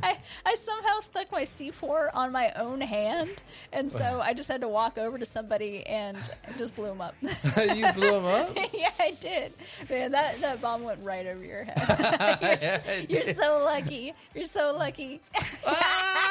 I, 0.02 0.18
I 0.46 0.54
somehow 0.56 1.00
stuck 1.00 1.30
my 1.32 1.42
C4 1.42 2.10
on 2.14 2.32
my 2.32 2.52
own 2.56 2.80
hand, 2.80 3.30
and 3.72 3.90
so 3.90 4.20
I 4.22 4.34
just 4.34 4.48
had 4.48 4.60
to 4.62 4.68
walk 4.68 4.98
over 4.98 5.18
to 5.18 5.26
somebody 5.26 5.86
and 5.86 6.16
just 6.58 6.74
blew 6.76 6.90
him 6.90 7.00
up. 7.00 7.14
you 7.22 7.92
blew 7.92 8.16
him 8.18 8.24
up. 8.26 8.56
yeah, 8.72 8.90
I 8.98 9.12
did. 9.20 9.52
Man, 9.88 10.12
that, 10.12 10.40
that 10.40 10.60
bomb 10.60 10.82
went 10.84 11.00
right 11.02 11.26
over 11.26 11.44
your 11.44 11.64
head. 11.64 12.38
It 12.84 13.10
You're 13.10 13.34
so 13.34 13.62
lucky. 13.64 14.14
You're 14.34 14.46
so 14.46 14.74
lucky. 14.78 15.20
Ah! 15.66 16.22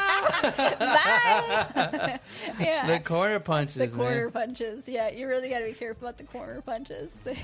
Bye. 0.41 2.19
yeah. 2.59 2.87
the 2.87 2.99
corner 2.99 3.39
punches, 3.39 3.75
The 3.91 3.97
corner 3.97 4.23
man. 4.23 4.31
punches. 4.31 4.87
Yeah, 4.87 5.09
you 5.11 5.27
really 5.27 5.49
got 5.49 5.59
to 5.59 5.65
be 5.65 5.73
careful 5.73 6.07
about 6.07 6.17
the 6.17 6.23
corner 6.25 6.61
punches. 6.61 7.21
They, 7.23 7.37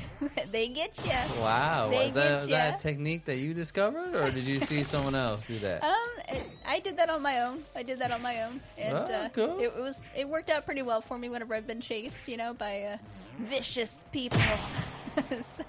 they 0.52 0.68
get 0.68 1.04
you. 1.06 1.42
Wow, 1.42 1.90
They 1.90 2.08
is 2.08 2.14
that, 2.16 2.42
is 2.42 2.48
that 2.48 2.80
a 2.80 2.84
technique 2.84 3.26
that 3.26 3.38
you 3.38 3.54
discovered, 3.54 4.16
or 4.16 4.32
did 4.32 4.46
you 4.46 4.60
see 4.60 4.84
someone 4.84 5.16
else 5.16 5.46
do 5.46 5.58
that? 5.60 5.84
Um, 5.84 6.07
it, 6.30 6.44
I 6.66 6.80
did 6.80 6.98
that 6.98 7.10
on 7.10 7.22
my 7.22 7.40
own. 7.42 7.64
I 7.76 7.84
did 7.84 8.00
that 8.00 8.12
on 8.12 8.22
my 8.22 8.42
own, 8.44 8.62
and 8.78 8.98
Oh, 8.98 9.14
uh, 9.14 9.30
cool. 9.30 9.60
it, 9.60 9.66
it 9.76 9.76
was 9.82 10.02
it 10.16 10.28
worked 10.28 10.50
out 10.50 10.66
pretty 10.66 10.82
well 10.82 11.02
for 11.02 11.18
me 11.18 11.30
whenever 11.30 11.54
I've 11.56 11.68
been 11.68 11.82
chased, 11.82 12.28
you 12.28 12.38
know, 12.38 12.54
by 12.54 12.82
uh, 12.84 12.98
vicious 13.40 14.04
people. 14.12 14.40
so 15.42 15.64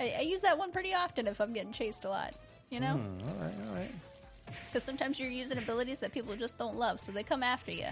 I, 0.00 0.14
I 0.18 0.20
use 0.20 0.40
that 0.42 0.58
one 0.58 0.72
pretty 0.72 0.94
often 0.94 1.26
if 1.26 1.40
I'm 1.40 1.52
getting 1.52 1.72
chased 1.72 2.04
a 2.04 2.08
lot, 2.08 2.34
you 2.70 2.80
know, 2.80 2.94
Hmm, 2.94 3.28
all 3.28 3.34
right, 3.44 3.54
all 3.68 3.74
right. 3.76 3.90
because 4.66 4.82
sometimes 4.82 5.18
you're 5.20 5.30
using 5.30 5.58
abilities 5.58 6.00
that 6.00 6.12
people 6.12 6.34
just 6.36 6.58
don't 6.58 6.76
love, 6.76 7.00
so 7.00 7.12
they 7.12 7.22
come 7.22 7.42
after 7.42 7.70
you, 7.72 7.88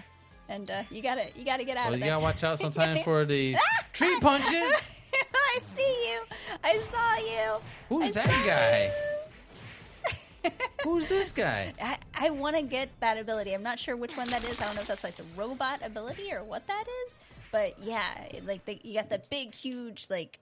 and 0.48 0.70
uh, 0.70 0.82
you 0.90 1.02
gotta 1.02 1.26
you 1.36 1.44
gotta 1.44 1.64
get 1.64 1.76
out 1.76 1.86
Well, 1.86 1.94
of 1.94 2.00
you 2.00 2.04
there. 2.06 2.12
gotta 2.14 2.22
watch 2.24 2.42
out 2.44 2.58
sometimes 2.58 3.00
for 3.04 3.24
the 3.24 3.56
tree 3.92 4.18
punches. 4.20 4.90
I 5.34 5.58
see 5.76 6.10
you. 6.12 6.20
I 6.64 6.78
saw 6.78 7.16
you. 7.16 7.60
Who's 7.90 8.16
I 8.16 8.22
that 8.26 8.46
guy? 8.46 8.84
you. 8.86 9.01
Who's 10.82 11.08
this 11.08 11.32
guy? 11.32 11.72
I, 11.82 11.98
I 12.14 12.30
want 12.30 12.56
to 12.56 12.62
get 12.62 12.88
that 13.00 13.18
ability. 13.18 13.52
I'm 13.52 13.62
not 13.62 13.78
sure 13.78 13.96
which 13.96 14.16
one 14.16 14.28
that 14.30 14.44
is. 14.44 14.60
I 14.60 14.66
don't 14.66 14.74
know 14.74 14.82
if 14.82 14.88
that's 14.88 15.04
like 15.04 15.16
the 15.16 15.24
robot 15.36 15.80
ability 15.84 16.32
or 16.32 16.42
what 16.42 16.66
that 16.66 16.84
is. 17.06 17.18
But 17.50 17.76
yeah, 17.82 18.02
like 18.46 18.64
the, 18.64 18.80
you 18.82 18.94
got 18.94 19.10
the 19.10 19.20
big, 19.30 19.54
huge 19.54 20.06
like 20.08 20.38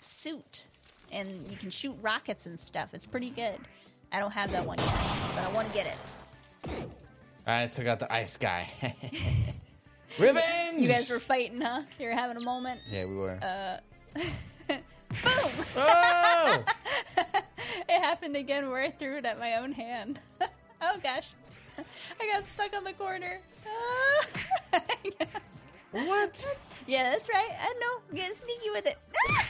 suit, 0.00 0.66
and 1.12 1.46
you 1.50 1.56
can 1.56 1.70
shoot 1.70 1.94
rockets 2.00 2.46
and 2.46 2.58
stuff. 2.58 2.94
It's 2.94 3.06
pretty 3.06 3.30
good. 3.30 3.58
I 4.10 4.20
don't 4.20 4.32
have 4.32 4.50
that 4.52 4.64
one 4.64 4.78
yet, 4.78 4.94
but 5.34 5.44
I 5.44 5.52
want 5.52 5.68
to 5.68 5.74
get 5.74 5.86
it. 5.86 6.70
I 7.46 7.66
took 7.66 7.86
out 7.86 7.98
the 7.98 8.12
ice 8.12 8.36
guy. 8.36 8.68
Revenge. 10.18 10.80
You 10.80 10.88
guys 10.88 11.10
were 11.10 11.20
fighting, 11.20 11.60
huh? 11.60 11.82
You 11.98 12.06
were 12.06 12.14
having 12.14 12.36
a 12.38 12.42
moment. 12.42 12.80
Yeah, 12.90 13.04
we 13.04 13.16
were. 13.16 13.38
Uh, 13.42 13.78
Boom! 15.24 15.50
oh! 15.76 16.64
It 17.88 18.00
happened 18.00 18.36
again 18.36 18.70
where 18.70 18.82
I 18.82 18.90
threw 18.90 19.16
it 19.18 19.24
at 19.24 19.38
my 19.38 19.54
own 19.56 19.72
hand. 19.72 20.18
oh 20.82 20.96
gosh, 21.02 21.34
I 21.78 22.26
got 22.32 22.46
stuck 22.48 22.74
on 22.76 22.84
the 22.84 22.92
corner. 22.92 23.40
what? 25.90 26.46
yeah, 26.86 27.10
that's 27.10 27.28
right. 27.28 27.50
I 27.60 27.74
know. 27.80 28.00
Get 28.14 28.36
sneaky 28.36 28.70
with 28.70 28.86
it. 28.86 28.98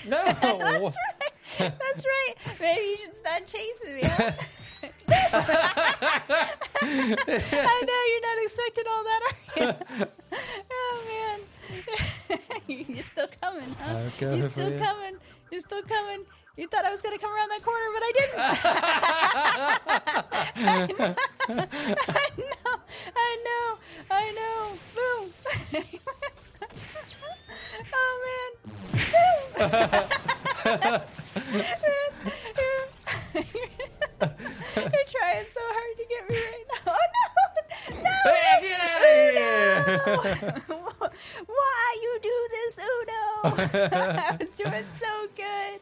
No. 0.08 0.22
that's 0.24 0.96
right. 0.96 1.58
That's 1.58 2.04
right. 2.04 2.34
Maybe 2.60 2.82
you 2.82 2.96
should 2.98 3.16
stop 3.16 3.46
chasing 3.46 3.96
me. 3.96 4.02
Huh? 4.04 4.32
I 6.80 7.82
know 7.86 8.02
you're 8.08 8.26
not 8.28 8.38
expecting 8.44 8.84
all 8.88 9.04
that, 9.04 9.20
are 9.22 9.62
you? 9.64 9.72
oh 10.70 10.94
man, 11.08 11.40
you're 12.66 13.02
still 13.02 13.28
coming, 13.40 13.76
huh? 13.80 14.10
You're 14.20 14.48
still 14.48 14.72
you. 14.72 14.78
coming. 14.78 15.16
You're 15.50 15.60
still 15.62 15.82
coming. 15.82 16.24
You 16.58 16.66
thought 16.66 16.84
I 16.84 16.90
was 16.90 17.00
gonna 17.02 17.18
come 17.18 17.30
around 17.32 17.50
that 17.50 17.62
corner, 17.62 17.86
but 17.94 18.02
I 18.02 18.12
didn't. 18.18 18.34
I 22.18 22.30
know. 22.36 22.80
I 23.14 23.36
know. 23.46 23.78
I 24.10 24.32
know. 24.32 24.76
Boom. 24.96 25.32
oh 27.94 28.14
man. 28.26 28.50
You're 34.74 35.06
trying 35.06 35.46
so 35.52 35.60
hard 35.62 35.96
to 35.96 36.04
get 36.08 36.28
me 36.28 36.36
right 36.42 36.66
now. 36.74 36.92
Oh 36.92 37.06
no! 37.14 37.26
No! 38.02 38.10
Hey, 38.24 38.62
get 38.62 38.80
out 38.82 38.98
of 38.98 39.06
here! 39.36 39.82
Why 41.46 41.96
you 42.02 42.18
do 42.20 42.36
this, 42.50 42.78
Uno? 42.78 43.22
I 43.94 44.36
was 44.40 44.50
doing 44.54 44.86
so 44.90 45.28
good. 45.36 45.80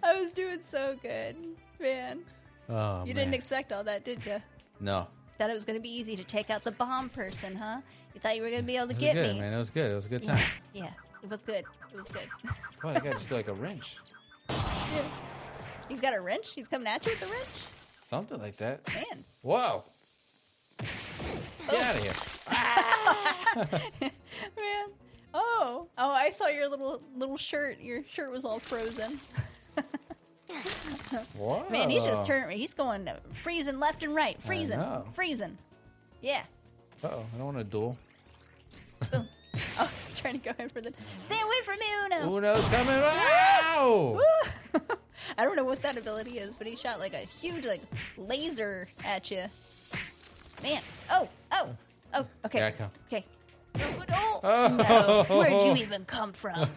I 0.02 0.20
was 0.20 0.32
doing 0.32 0.60
so 0.62 0.96
good, 1.02 1.36
man. 1.80 2.20
Oh, 2.68 3.00
You 3.00 3.06
man. 3.06 3.16
didn't 3.16 3.34
expect 3.34 3.72
all 3.72 3.84
that, 3.84 4.04
did 4.04 4.24
you? 4.24 4.40
No. 4.80 5.06
Thought 5.38 5.50
it 5.50 5.54
was 5.54 5.64
going 5.64 5.78
to 5.78 5.82
be 5.82 5.90
easy 5.90 6.16
to 6.16 6.24
take 6.24 6.50
out 6.50 6.64
the 6.64 6.72
bomb 6.72 7.08
person, 7.08 7.56
huh? 7.56 7.80
You 8.14 8.20
thought 8.20 8.36
you 8.36 8.42
were 8.42 8.48
going 8.50 8.60
to 8.62 8.66
be 8.66 8.76
able 8.76 8.88
to 8.88 8.92
It 8.92 8.96
was 8.96 9.04
get 9.04 9.14
good, 9.14 9.34
me. 9.36 9.40
man. 9.40 9.52
It 9.52 9.56
was 9.58 9.70
good. 9.70 9.90
It 9.90 9.94
was 9.94 10.06
a 10.06 10.08
good 10.08 10.22
Yeah, 10.22 10.36
time. 10.36 10.46
yeah, 10.74 10.90
it 11.22 11.30
was 11.30 11.42
good. 11.42 11.64
It 11.92 11.96
was 11.96 12.08
good. 12.08 12.28
Wow, 12.84 12.92
that 12.92 13.02
got 13.04 13.12
just 13.14 13.28
threw 13.28 13.36
like 13.38 13.48
a 13.48 13.54
wrench. 13.54 13.96
Yeah. 14.48 15.02
He's 15.88 16.00
got 16.00 16.14
a 16.14 16.20
wrench. 16.20 16.54
He's 16.54 16.68
coming 16.68 16.86
at 16.86 17.04
you 17.06 17.12
with 17.12 17.20
the 17.20 17.26
wrench. 17.26 17.66
Something 18.06 18.38
like 18.40 18.56
that. 18.58 18.80
Man, 18.94 19.24
Whoa. 19.42 19.84
Get 20.78 21.84
out 21.84 21.96
of 21.96 22.02
here. 22.02 22.14
man. 24.56 24.86
Oh, 25.32 25.86
oh! 25.96 26.10
I 26.10 26.30
saw 26.30 26.48
your 26.48 26.68
little 26.68 27.00
little 27.16 27.36
shirt. 27.36 27.78
Your 27.80 28.02
shirt 28.08 28.32
was 28.32 28.44
all 28.44 28.58
frozen. 28.58 29.20
Man, 31.70 31.90
he's 31.90 32.04
just 32.04 32.26
turning. 32.26 32.58
He's 32.58 32.74
going 32.74 33.08
freezing 33.42 33.78
left 33.80 34.02
and 34.02 34.14
right. 34.14 34.40
Freezing, 34.42 34.80
freezing. 35.14 35.58
Yeah. 36.20 36.42
Uh-oh. 37.02 37.24
I 37.34 37.36
don't 37.36 37.46
want 37.46 37.58
to 37.58 37.64
duel. 37.64 37.96
Boom. 39.10 39.26
Oh, 39.78 39.90
trying 40.14 40.38
to 40.38 40.52
go 40.52 40.52
in 40.62 40.68
for 40.68 40.80
the. 40.80 40.92
Stay 41.20 41.40
away 41.40 41.54
from 41.64 41.78
me, 41.78 41.86
Uno. 42.04 42.36
Uno's 42.36 42.66
coming. 42.66 43.00
Ah! 43.02 43.76
Wow! 43.78 44.20
I 45.38 45.44
don't 45.44 45.56
know 45.56 45.64
what 45.64 45.82
that 45.82 45.96
ability 45.96 46.38
is, 46.38 46.56
but 46.56 46.66
he 46.66 46.76
shot 46.76 46.98
like 46.98 47.14
a 47.14 47.18
huge 47.18 47.64
like 47.64 47.82
laser 48.18 48.88
at 49.04 49.30
you. 49.30 49.44
Man. 50.62 50.82
Oh. 51.10 51.28
Oh. 51.52 51.70
Oh. 52.14 52.26
Okay. 52.44 52.58
Here 52.58 52.66
I 52.66 52.70
come. 52.72 52.90
Okay. 53.06 53.24
Oh, 53.78 54.40
Oh. 54.42 55.26
no. 55.28 55.38
Where'd 55.38 55.62
you 55.78 55.82
even 55.82 56.04
come 56.04 56.32
from? 56.32 56.68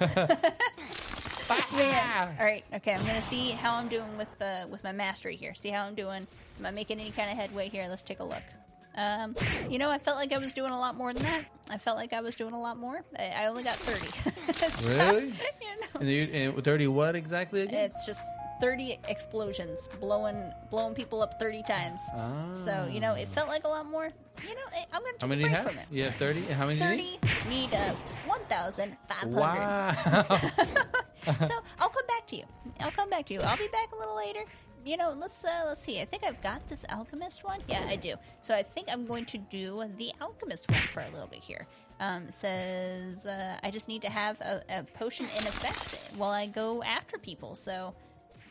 All 2.40 2.46
right. 2.46 2.64
Okay. 2.76 2.94
I'm 2.94 3.06
gonna 3.06 3.22
see 3.22 3.52
how 3.52 3.76
I'm 3.76 3.88
doing 3.88 4.18
with 4.18 4.28
the 4.40 4.68
with 4.70 4.84
my 4.84 4.92
mastery 4.92 5.36
here. 5.36 5.54
See 5.54 5.70
how 5.70 5.86
I'm 5.86 5.96
doing. 5.96 6.28
Am 6.60 6.66
I 6.66 6.72
making 6.72 7.00
any 7.00 7.12
kind 7.12 7.30
of 7.32 7.38
headway 7.38 7.70
here? 7.70 7.86
Let's 7.90 8.04
take 8.04 8.20
a 8.20 8.24
look. 8.24 8.44
Um, 8.96 9.36
you 9.70 9.80
know, 9.80 9.90
I 9.90 9.98
felt 9.98 10.18
like 10.18 10.32
I 10.34 10.38
was 10.38 10.54
doing 10.54 10.72
a 10.72 10.78
lot 10.80 10.96
more 10.96 11.14
than 11.14 11.24
that. 11.24 11.46
I 11.70 11.80
felt 11.80 11.98
like 11.98 12.14
I 12.14 12.22
was 12.22 12.36
doing 12.36 12.54
a 12.54 12.62
lot 12.62 12.78
more. 12.78 13.02
I, 13.18 13.24
I 13.44 13.46
only 13.48 13.64
got 13.64 13.76
30. 13.78 14.88
Really? 14.88 15.26
you 15.28 15.32
know, 15.32 16.00
And, 16.00 16.10
you, 16.10 16.24
and 16.32 16.64
30 16.64 16.88
what 16.88 17.16
exactly 17.16 17.62
again? 17.64 17.86
it's 17.90 18.06
just 18.06 18.22
30 18.62 19.00
explosions 19.08 19.90
blowing 20.00 20.52
blowing 20.70 20.94
people 20.94 21.22
up 21.24 21.40
30 21.40 21.64
times. 21.64 22.02
So, 22.54 22.88
you 22.92 23.00
know, 23.00 23.14
it 23.16 23.28
felt 23.30 23.48
like 23.48 23.64
a 23.64 23.68
lot 23.68 23.88
more. 23.90 24.10
You 24.44 24.54
know, 24.56 24.62
I- 24.72 24.86
I'm 24.94 25.02
going 25.02 25.16
to 25.18 25.26
How 25.26 25.28
take 25.28 25.30
many 25.30 25.42
a 25.44 25.46
do 25.46 25.50
you 25.50 25.50
break 25.50 25.58
have? 25.58 25.66
from 25.72 25.80
it. 25.80 25.88
You 25.92 26.04
have 26.04 26.16
30? 26.16 26.42
How 26.54 26.68
many 26.68 26.80
do 26.80 26.86
you 26.86 26.96
need? 26.96 27.22
30 27.22 27.50
need 27.50 27.74
uh, 27.74 27.94
1,500. 28.28 29.36
Wow. 29.36 29.96
so 31.48 31.54
I'll 31.80 31.90
come 31.90 32.06
back 32.08 32.28
to 32.28 32.36
you. 32.36 32.44
I'll 32.80 32.92
come 32.92 33.10
back 33.10 33.26
to 33.28 33.34
you. 33.34 33.42
I'll 33.42 33.58
be 33.58 33.68
back 33.68 33.92
a 33.94 33.96
little 33.98 34.16
later. 34.18 34.44
You 34.86 34.98
know, 34.98 35.16
let's 35.18 35.46
uh, 35.46 35.64
let's 35.68 35.82
see. 35.82 36.02
I 36.02 36.06
think 36.06 36.24
I've 36.26 36.42
got 36.42 36.68
this 36.68 36.84
alchemist 36.90 37.44
one. 37.46 37.62
Yeah, 37.70 37.86
I 37.88 37.96
do. 37.96 38.16
So 38.42 38.54
I 38.54 38.64
think 38.64 38.88
I'm 38.92 39.06
going 39.06 39.26
to 39.28 39.38
do 39.38 39.86
the 39.96 40.12
alchemist 40.22 40.70
one 40.70 40.82
for 40.92 41.00
a 41.02 41.10
little 41.12 41.28
bit 41.28 41.40
here. 41.40 41.68
Um, 42.02 42.24
it 42.24 42.34
says 42.34 43.26
uh, 43.26 43.58
I 43.64 43.72
just 43.72 43.88
need 43.88 44.02
to 44.02 44.10
have 44.10 44.42
a, 44.42 44.62
a 44.70 44.84
potion 44.84 45.26
in 45.38 45.44
effect 45.48 45.96
while 46.18 46.32
I 46.32 46.48
go 46.48 46.84
after 46.84 47.18
people. 47.18 47.56
So 47.56 47.94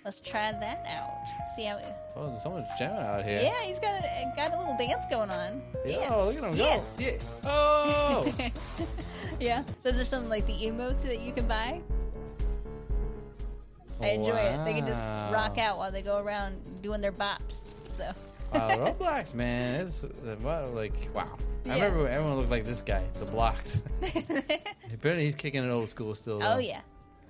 let's 0.06 0.22
try 0.22 0.52
that 0.52 0.86
out. 0.88 1.10
See 1.54 1.64
how. 1.64 1.76
It, 1.76 1.94
oh, 2.16 2.28
there's 2.30 2.42
someone's 2.42 2.66
jamming 2.78 3.02
out 3.02 3.26
here. 3.26 3.42
yeah, 3.42 3.60
he's 3.64 3.78
got 3.78 4.02
a, 4.02 4.32
got 4.34 4.54
a 4.54 4.58
little 4.58 4.76
dance 4.78 5.04
going 5.10 5.28
on. 5.28 5.60
Yeah. 5.84 6.08
Oh, 6.10 6.24
look 6.28 6.38
at 6.38 6.44
him 6.44 6.56
Yeah. 6.56 6.76
go. 6.76 6.84
Yeah. 6.98 7.12
Oh! 7.44 8.32
Yeah, 9.40 9.64
those 9.82 9.98
are 9.98 10.04
some 10.04 10.28
like 10.28 10.46
the 10.46 10.52
emotes 10.52 11.02
that 11.02 11.20
you 11.20 11.32
can 11.32 11.48
buy. 11.48 11.80
I 14.00 14.08
enjoy 14.08 14.36
it. 14.36 14.64
They 14.64 14.74
can 14.74 14.86
just 14.86 15.06
rock 15.32 15.58
out 15.58 15.78
while 15.78 15.92
they 15.92 16.02
go 16.02 16.18
around 16.18 16.82
doing 16.82 17.00
their 17.00 17.12
bops. 17.12 17.72
So 17.84 18.10
wow, 18.52 18.68
Roblox, 18.70 19.34
man. 19.34 19.80
It's 19.80 20.04
uh, 20.04 20.36
wow, 20.42 20.66
like, 20.68 21.10
wow. 21.14 21.28
I 21.66 21.74
remember 21.74 22.08
everyone 22.08 22.36
looked 22.36 22.50
like 22.50 22.64
this 22.64 22.82
guy, 22.82 23.04
the 23.18 23.24
blocks. 23.26 23.80
Apparently 24.02 25.24
he's 25.24 25.36
kicking 25.36 25.64
it 25.64 25.70
old 25.70 25.90
school 25.90 26.14
still. 26.14 26.40
Oh 26.42 26.58
yeah, 26.58 26.80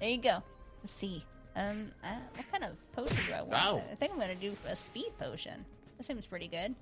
there 0.01 0.09
you 0.09 0.19
go. 0.19 0.43
Let's 0.83 0.93
see. 0.93 1.25
Um, 1.55 1.93
I, 2.03 2.17
what 2.35 2.51
kind 2.51 2.65
of 2.65 2.71
potion 2.93 3.19
do 3.27 3.33
I 3.35 3.41
want? 3.43 3.53
Ow. 3.53 3.83
I 3.91 3.95
think 3.95 4.13
I'm 4.13 4.19
gonna 4.19 4.35
do 4.35 4.55
a 4.67 4.75
speed 4.75 5.13
potion. 5.19 5.65
That 5.99 6.05
seems 6.05 6.27
pretty 6.27 6.49
good. 6.49 6.75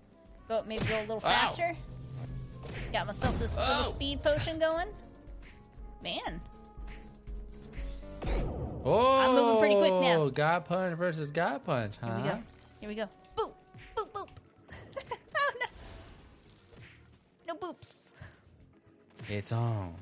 Go 0.49 0.62
maybe 0.66 0.84
go 0.87 0.99
a 0.99 1.00
little 1.00 1.16
Ow. 1.16 1.20
faster. 1.20 1.76
Got 2.92 3.06
myself 3.06 3.37
this 3.38 3.56
Oh. 3.58 3.62
little 3.66 3.84
speed 3.92 4.22
potion 4.22 4.58
going. 4.60 4.88
Man, 6.02 6.40
Oh, 8.84 9.18
I'm 9.18 9.34
moving 9.34 9.58
pretty 9.58 9.75
quick 9.76 9.92
now. 9.92 10.22
Oh, 10.22 10.30
God 10.30 10.64
punch 10.64 10.96
versus 10.96 11.30
God 11.30 11.64
punch, 11.64 11.96
huh? 12.02 12.16
here 12.16 12.16
we 12.16 12.28
go. 12.28 12.38
Here 12.80 12.88
we 12.88 12.94
go. 12.94 13.08
Boop, 13.37 13.52
boop, 13.96 14.12
boop. 14.12 14.28
oh 15.37 15.52
no, 15.60 15.66
no 17.49 17.54
boops. 17.54 18.02
It's 19.28 19.52
on. 19.52 19.94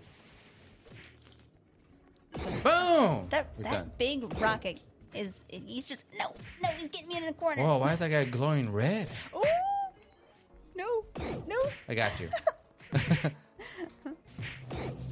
Boom! 2.63 3.27
That 3.31 3.49
We're 3.57 3.65
that 3.65 3.73
done. 3.73 3.91
big 3.99 4.41
rocket 4.41 4.79
is 5.13 5.43
he's 5.49 5.87
just 5.87 6.05
no 6.19 6.35
no 6.63 6.69
he's 6.79 6.89
getting 6.89 7.09
me 7.09 7.17
in 7.17 7.27
the 7.27 7.33
corner. 7.33 7.63
Whoa, 7.63 7.79
why 7.79 7.95
is 7.95 7.99
that 7.99 8.11
guy 8.11 8.25
glowing 8.25 8.73
red? 8.73 9.09
Ooh, 9.35 9.43
no 10.77 11.05
no. 11.49 11.57
I 11.89 11.95
got 11.95 12.13
you. 12.21 12.29
Boom! 12.93 13.33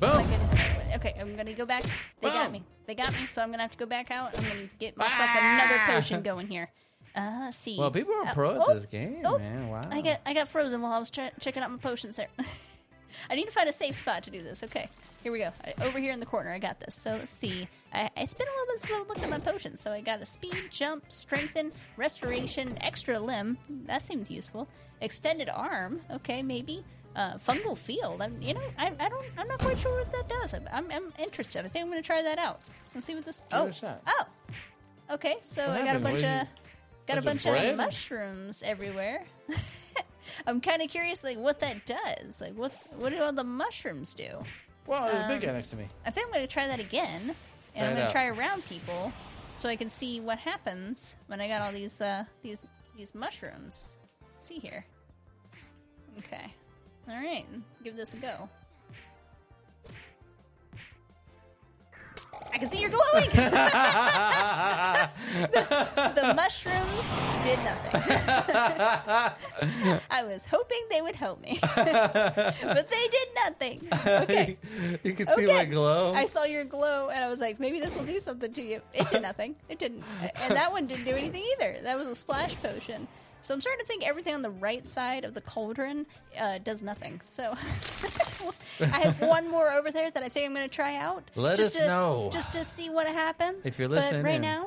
Oh 0.03 0.23
goodness. 0.23 0.66
Okay, 0.97 1.15
I'm 1.21 1.37
gonna 1.37 1.53
go 1.53 1.67
back. 1.67 1.85
They 2.21 2.29
got 2.29 2.51
me. 2.51 2.65
They 2.87 2.95
got 2.95 3.13
me. 3.13 3.27
So 3.29 3.43
I'm 3.43 3.51
gonna 3.51 3.63
have 3.63 3.73
to 3.73 3.79
go 3.79 3.87
back 3.87 4.11
out. 4.11 4.37
I'm 4.37 4.45
gonna 4.49 4.69
get 4.79 4.97
myself 4.97 5.29
Ah! 5.33 5.61
another 5.63 5.93
potion 5.95 6.23
going 6.23 6.47
here. 6.49 6.71
Uh, 7.15 7.41
let's 7.45 7.57
see. 7.57 7.79
Well, 7.79 7.91
people 7.91 8.15
are 8.15 8.27
Uh, 8.29 8.35
pro 8.35 8.51
at 8.53 8.61
oh, 8.67 8.75
this 8.75 8.87
game, 8.87 9.23
oh, 9.25 9.39
man. 9.39 9.69
Wow. 9.69 9.83
I 9.91 10.01
got 10.01 10.21
I 10.27 10.33
got 10.35 10.49
frozen 10.49 10.81
while 10.83 10.93
I 10.93 10.99
was 10.99 11.11
try- 11.11 11.33
checking 11.41 11.63
out 11.63 11.71
my 11.71 11.79
potions 11.79 12.17
there. 12.17 12.29
I 13.31 13.35
need 13.35 13.45
to 13.47 13.51
find 13.51 13.69
a 13.69 13.73
safe 13.73 13.95
spot 13.95 14.23
to 14.25 14.31
do 14.31 14.43
this. 14.43 14.63
Okay, 14.63 14.89
here 15.23 15.33
we 15.33 15.39
go. 15.39 15.51
Over 15.81 15.99
here 15.99 16.13
in 16.13 16.21
the 16.21 16.27
corner, 16.27 16.51
I 16.51 16.59
got 16.59 16.81
this. 16.81 16.95
So 16.95 17.13
let's 17.13 17.31
see. 17.31 17.69
I, 17.93 18.11
it's 18.17 18.35
been 18.35 18.47
a 18.47 18.51
little 18.51 18.67
bit 18.75 18.79
slow 18.81 18.99
looking 19.09 19.25
at 19.25 19.31
my 19.31 19.39
potions. 19.39 19.81
So 19.81 19.93
I 19.93 20.01
got 20.01 20.21
a 20.21 20.27
speed, 20.27 20.69
jump, 20.71 21.05
strengthen, 21.09 21.73
restoration, 21.97 22.77
extra 22.81 23.19
limb. 23.19 23.57
That 23.87 24.03
seems 24.03 24.31
useful. 24.31 24.69
Extended 25.01 25.49
arm. 25.49 26.01
Okay, 26.11 26.43
maybe. 26.43 26.85
Uh, 27.17 27.39
fungal 27.39 27.77
field. 27.79 28.21
I'm, 28.21 28.41
you 28.43 28.53
know, 28.55 28.61
I, 28.79 28.93
I 29.01 29.09
don't. 29.09 29.25
I'm 29.39 29.49
not 29.49 29.59
quite 29.59 29.79
sure 29.79 29.99
what 29.99 30.13
that 30.13 30.29
does. 30.29 30.53
I'm, 30.53 30.69
I'm, 30.71 30.91
I'm 30.93 31.13
interested. 31.19 31.65
I 31.65 31.69
think 31.69 31.83
I'm 31.87 31.91
going 31.91 32.03
to 32.03 32.07
try 32.07 32.21
that 32.23 32.39
out. 32.39 32.61
Let's 32.95 33.07
see 33.07 33.15
what 33.15 33.25
this. 33.25 33.41
Give 33.51 33.59
it 33.61 33.63
oh, 33.63 33.67
a 33.69 33.73
shot. 33.73 34.03
oh. 34.07 34.23
Okay, 35.15 35.37
so 35.41 35.63
What 35.63 35.71
I 35.71 35.79
got 35.79 35.85
a 35.85 35.87
happened? 35.87 36.05
bunch 36.05 36.23
What 36.23 36.43
of. 36.43 36.49
got 37.07 37.19
a 37.19 37.23
Bunch 37.23 37.25
bunch 37.25 37.47
of 37.47 37.55
of, 37.55 37.61
bread? 37.61 37.77
mushrooms 37.79 38.63
everywhere. 38.63 39.25
I'm 40.47 40.61
kind 40.61 40.83
of 40.83 40.89
curious, 40.89 41.25
like 41.25 41.39
what 41.39 41.61
that 41.61 41.87
does. 41.87 42.41
Like, 42.41 42.53
what's 42.55 42.85
what 42.97 43.11
do 43.11 43.23
all 43.23 43.33
the 43.33 43.45
mushrooms 43.45 44.13
do? 44.13 44.29
Well, 44.87 45.07
there's 45.07 45.25
a 45.25 45.29
big 45.29 45.43
Um, 45.45 45.49
guy 45.49 45.53
next 45.55 45.71
to 45.71 45.77
me. 45.77 45.87
I 46.05 46.11
think 46.11 46.27
I'm 46.27 46.33
going 46.35 46.47
to 46.47 46.53
try 46.53 46.67
that 46.67 46.81
again, 46.81 47.35
and 47.75 47.77
Try 47.77 47.85
I'm 47.87 47.91
going 47.95 48.03
out. 48.03 48.07
to 48.09 48.13
try 48.13 48.27
around 48.27 48.65
people 48.67 49.13
so 49.57 49.69
I 49.69 49.77
can 49.77 49.89
see 49.89 50.21
what 50.21 50.39
happens 50.39 51.17
when 51.29 51.41
I 51.41 51.49
got 51.49 51.63
all 51.63 51.73
these 51.73 52.01
uh, 52.03 52.25
these 52.43 52.63
these 52.97 53.15
mushrooms. 53.15 53.97
Let's 54.23 54.45
see 54.47 54.59
here. 54.59 54.85
Okay, 56.19 56.53
all 57.09 57.15
right, 57.15 57.47
give 57.83 57.97
this 57.97 58.15
a 58.15 58.17
go. 58.17 58.49
I 62.53 62.59
can 62.59 62.69
see 62.71 62.81
you're 62.81 62.91
glowing. 62.91 63.29
the 66.15 66.33
mushrooms 66.35 67.11
did 67.43 67.59
nothing. 67.63 67.93
I 70.11 70.23
was 70.25 70.47
hoping 70.47 70.83
they 70.89 71.03
would 71.03 71.17
help 71.17 71.43
me, 71.43 71.59
but 71.77 72.89
they 72.89 73.09
did 73.09 73.29
nothing. 73.45 73.87
Okay. 74.07 74.57
you 75.03 75.13
can 75.13 75.27
see 75.29 75.47
my 75.47 75.67
glow. 75.67 76.15
I 76.15 76.25
saw 76.25 76.45
your 76.45 76.65
glow 76.65 77.11
and 77.11 77.23
I 77.23 77.29
was 77.29 77.41
like, 77.41 77.61
maybe 77.61 77.79
this 77.79 77.95
will 77.95 78.07
do 78.07 78.19
something 78.19 78.51
to 78.53 78.63
you. 78.63 78.81
It 78.95 79.11
did 79.11 79.21
nothing. 79.23 79.57
It 79.69 79.79
didn't. 79.79 80.03
And 80.37 80.55
that 80.55 80.73
one 80.73 80.87
didn't 80.87 81.05
do 81.05 81.15
anything 81.15 81.45
either. 81.59 81.77
That 81.83 81.99
was 81.99 82.09
a 82.09 82.15
splash 82.15 82.57
potion. 82.63 83.07
So 83.47 83.55
I'm 83.55 83.61
starting 83.61 83.79
to 83.79 83.87
think 83.87 84.05
everything 84.05 84.35
on 84.35 84.43
the 84.43 84.51
right 84.51 84.89
side 84.89 85.25
of 85.25 85.33
the 85.33 85.41
cauldron 85.41 86.05
uh, 86.37 86.59
does 86.59 86.83
nothing. 86.83 87.21
So 87.23 87.53
I 88.81 88.99
have 88.99 89.21
one 89.21 89.49
more 89.49 89.71
over 89.71 89.93
there 89.93 90.11
that 90.11 90.21
I 90.21 90.29
think 90.29 90.47
I'm 90.47 90.53
going 90.53 90.69
to 90.69 90.75
try 90.75 90.97
out. 90.97 91.23
Let 91.37 91.57
just 91.57 91.77
us 91.77 91.83
to, 91.83 91.87
know. 91.87 92.29
Just 92.33 92.53
to 92.55 92.65
see 92.65 92.91
what 92.91 93.07
happens. 93.07 93.65
If 93.65 93.79
you're 93.79 93.89
But 93.89 93.99
listening 93.99 94.25
right 94.25 94.35
in. 94.35 94.41
now, 94.43 94.67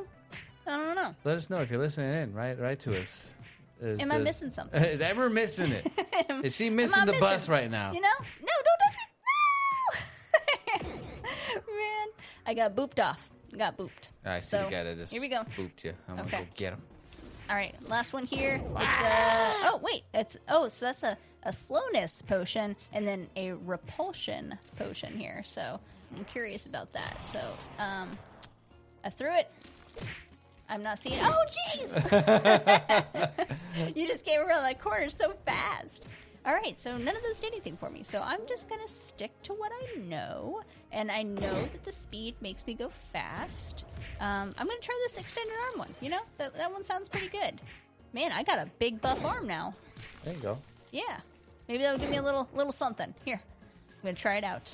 I 0.65 0.77
don't 0.77 0.95
know. 0.95 1.13
Let 1.25 1.35
us 1.35 1.49
know 1.49 1.57
if 1.57 1.69
you're 1.69 1.81
listening 1.81 2.13
in. 2.23 2.33
Right, 2.33 2.57
right 2.57 2.79
to 2.79 2.97
us. 2.97 3.37
Is 3.81 3.99
Am 3.99 4.13
I 4.13 4.17
missing 4.19 4.49
something? 4.57 4.81
Is 4.81 5.01
Ever 5.01 5.29
missing 5.29 5.73
it? 5.73 5.85
Is 6.45 6.55
she 6.55 6.69
missing 6.69 7.03
the 7.05 7.17
bus 7.19 7.49
right 7.49 7.69
now? 7.69 7.91
You 7.91 7.99
know? 7.99 8.07
No, 8.39 8.47
don't 8.63 8.79
touch 10.79 10.85
me. 10.85 10.89
No! 11.67 11.73
Man, 11.77 12.07
I 12.45 12.53
got 12.53 12.77
booped 12.77 13.03
off. 13.05 13.29
Got 13.57 13.77
booped. 13.77 14.11
I 14.23 14.39
see 14.39 14.47
So, 14.55 14.69
guy 14.69 14.83
that 14.83 14.97
just 14.97 15.11
here 15.11 15.19
we 15.19 15.27
go. 15.27 15.43
booped 15.57 15.83
you. 15.83 15.91
I'm 16.07 16.19
Okay. 16.19 16.29
gonna 16.31 16.43
go 16.45 16.49
get 16.55 16.71
him. 16.73 16.81
All 17.49 17.55
right, 17.55 17.73
last 17.87 18.13
one 18.13 18.25
here. 18.25 18.61
It's 18.75 18.83
uh 18.83 19.53
oh 19.63 19.79
wait, 19.81 20.03
it's 20.13 20.37
oh 20.47 20.69
so 20.69 20.85
that's 20.85 21.01
a 21.01 21.17
a 21.43 21.53
slowness 21.53 22.21
potion 22.21 22.75
and 22.93 23.07
then 23.07 23.27
a 23.35 23.53
repulsion 23.53 24.57
potion 24.75 25.17
here. 25.17 25.41
So 25.43 25.79
I'm 26.15 26.25
curious 26.25 26.67
about 26.67 26.93
that. 26.93 27.27
So 27.27 27.39
um, 27.79 28.17
I 29.03 29.09
threw 29.09 29.35
it. 29.35 29.49
I'm 30.69 30.83
not 30.83 30.99
seeing. 30.99 31.19
Oh 31.21 31.45
jeez! 31.75 31.95
you 33.95 34.07
just 34.07 34.25
came 34.25 34.39
around 34.39 34.63
that 34.63 34.79
corner 34.79 35.09
so 35.09 35.33
fast. 35.45 36.05
All 36.49 36.55
right, 36.55 36.79
so 36.79 36.97
none 36.97 37.15
of 37.15 37.21
those 37.21 37.37
did 37.37 37.53
anything 37.53 37.77
for 37.77 37.91
me. 37.91 38.01
So 38.01 38.23
I'm 38.23 38.39
just 38.47 38.67
gonna 38.67 38.87
stick 38.87 39.29
to 39.43 39.53
what 39.53 39.71
I 39.71 39.99
know, 39.99 40.61
and 40.91 41.11
I 41.11 41.21
know 41.21 41.61
that 41.71 41.83
the 41.83 41.91
speed 41.91 42.33
makes 42.41 42.65
me 42.65 42.73
go 42.73 42.89
fast. 42.89 43.85
Um, 44.19 44.55
I'm 44.57 44.65
gonna 44.65 44.79
try 44.79 44.99
this 45.05 45.19
extended 45.19 45.53
arm 45.69 45.77
one. 45.77 45.93
You 46.01 46.09
know 46.09 46.21
that 46.39 46.55
that 46.55 46.71
one 46.71 46.83
sounds 46.83 47.07
pretty 47.07 47.27
good. 47.27 47.61
Man, 48.13 48.31
I 48.31 48.41
got 48.41 48.57
a 48.57 48.65
big 48.79 48.99
buff 48.99 49.23
arm 49.23 49.45
now. 49.45 49.75
There 50.23 50.33
you 50.33 50.39
go. 50.39 50.57
Yeah, 50.89 51.19
maybe 51.67 51.83
that'll 51.83 51.99
give 51.99 52.09
me 52.09 52.17
a 52.17 52.23
little 52.23 52.49
little 52.55 52.71
something. 52.71 53.13
Here, 53.25 53.39
I'm 53.43 54.03
gonna 54.03 54.15
try 54.15 54.37
it 54.37 54.43
out. 54.43 54.73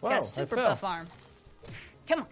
Whoa, 0.00 0.08
got 0.08 0.22
a 0.22 0.22
super 0.22 0.56
buff 0.56 0.82
arm. 0.82 1.06
Come 2.08 2.20
on, 2.20 2.26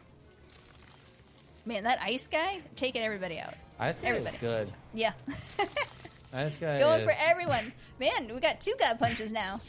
man. 1.66 1.82
That 1.82 2.00
ice 2.00 2.26
guy 2.26 2.62
taking 2.74 3.02
everybody 3.02 3.38
out. 3.38 3.52
Ice 3.78 4.00
guy 4.00 4.08
Everybody. 4.08 4.36
is 4.36 4.40
good. 4.40 4.72
Yeah. 4.94 5.12
Ice 6.32 6.56
guy 6.56 6.78
Going 6.78 7.00
is. 7.00 7.06
for 7.06 7.12
everyone. 7.18 7.72
Man, 8.00 8.32
we 8.32 8.40
got 8.40 8.60
two 8.60 8.74
God 8.78 8.98
punches 8.98 9.30
now. 9.30 9.60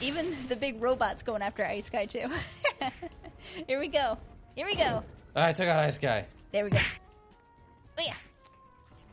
Even 0.00 0.36
the 0.48 0.56
big 0.56 0.82
robot's 0.82 1.22
going 1.22 1.42
after 1.42 1.64
Ice 1.64 1.88
Guy 1.88 2.06
too. 2.06 2.28
Here 3.68 3.78
we 3.78 3.88
go. 3.88 4.18
Here 4.56 4.66
we 4.66 4.74
go. 4.74 5.04
I 5.36 5.52
took 5.52 5.68
out 5.68 5.78
Ice 5.80 5.98
guy. 5.98 6.26
There 6.52 6.64
we 6.64 6.70
go. 6.70 6.78
Oh 7.98 8.02
yeah. 8.04 8.14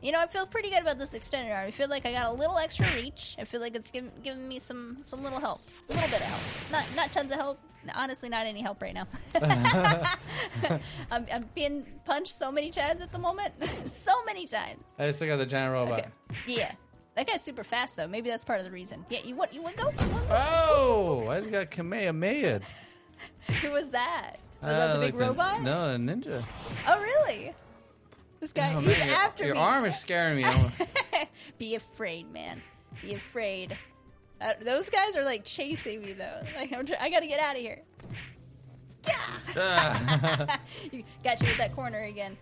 You 0.01 0.11
know, 0.11 0.19
I 0.19 0.27
feel 0.27 0.45
pretty 0.47 0.69
good 0.71 0.81
about 0.81 0.97
this 0.97 1.13
extended 1.13 1.51
arm. 1.51 1.67
I 1.67 1.71
feel 1.71 1.87
like 1.89 2.05
I 2.05 2.11
got 2.11 2.25
a 2.25 2.31
little 2.31 2.57
extra 2.57 2.85
reach. 2.95 3.35
I 3.39 3.43
feel 3.43 3.61
like 3.61 3.75
it's 3.75 3.91
giving, 3.91 4.11
giving 4.23 4.47
me 4.47 4.57
some 4.59 4.97
some 5.03 5.23
little 5.23 5.39
help, 5.39 5.61
a 5.89 5.93
little 5.93 6.09
bit 6.09 6.21
of 6.21 6.27
help. 6.27 6.41
Not 6.71 6.85
not 6.95 7.11
tons 7.11 7.31
of 7.31 7.37
help. 7.37 7.59
Honestly, 7.95 8.29
not 8.29 8.45
any 8.45 8.61
help 8.61 8.81
right 8.81 8.93
now. 8.93 9.07
I'm, 11.11 11.25
I'm 11.31 11.49
being 11.55 11.85
punched 12.05 12.33
so 12.37 12.51
many 12.51 12.69
times 12.69 13.01
at 13.01 13.11
the 13.11 13.17
moment, 13.19 13.53
so 13.91 14.23
many 14.25 14.45
times. 14.47 14.83
I 14.99 15.07
just 15.07 15.19
took 15.19 15.29
out 15.29 15.37
the 15.37 15.45
giant 15.45 15.73
robot. 15.73 15.99
Okay. 15.99 16.09
Yeah. 16.47 16.71
That 17.15 17.27
guy's 17.27 17.41
super 17.41 17.63
fast 17.63 17.97
though. 17.97 18.07
Maybe 18.07 18.29
that's 18.29 18.45
part 18.45 18.59
of 18.59 18.65
the 18.65 18.71
reason. 18.71 19.05
Yeah, 19.09 19.19
you 19.23 19.35
want 19.35 19.53
you 19.53 19.61
want 19.61 19.77
to 19.77 19.83
go? 19.83 19.89
You 19.89 20.11
wanna 20.11 20.25
go? 20.27 20.35
Oh, 20.37 21.27
I 21.29 21.39
just 21.41 21.51
got 21.51 21.69
Kamehameha. 21.71 22.61
Who 23.61 23.71
was 23.71 23.89
that? 23.89 24.37
Was 24.61 24.71
Uh, 24.71 24.77
that 24.77 24.93
the 24.93 24.99
like 24.99 25.11
big 25.13 25.19
robot? 25.19 25.61
No, 25.61 25.93
a 25.93 25.97
ninja. 25.97 26.43
Oh 26.87 26.99
really? 27.01 27.53
This 28.41 28.53
guy 28.53 28.73
Oh, 28.73 28.79
he's 28.79 28.97
man, 28.97 29.09
after 29.09 29.45
your 29.45 29.53
me. 29.53 29.59
Your 29.61 29.69
arm 29.69 29.85
is 29.85 29.97
scaring 29.97 30.37
me. 30.43 30.45
Be 31.59 31.75
afraid, 31.75 32.33
man. 32.33 32.61
Be 33.01 33.13
afraid. 33.13 33.77
Uh, 34.41 34.53
those 34.59 34.89
guys 34.89 35.15
are 35.15 35.23
like 35.23 35.45
chasing 35.45 36.01
me 36.01 36.13
though. 36.13 36.41
Like 36.55 36.73
I'm 36.73 36.85
I 36.99 37.09
gotta 37.11 37.27
get 37.27 37.39
out 37.39 37.55
of 37.55 37.61
here. 37.61 37.81
Yeah. 39.07 39.13
Ah. 39.57 40.59
You- 40.91 41.03
Got 41.23 41.39
you 41.41 41.47
at 41.49 41.57
that 41.57 41.73
corner 41.75 42.01
again. 42.03 42.35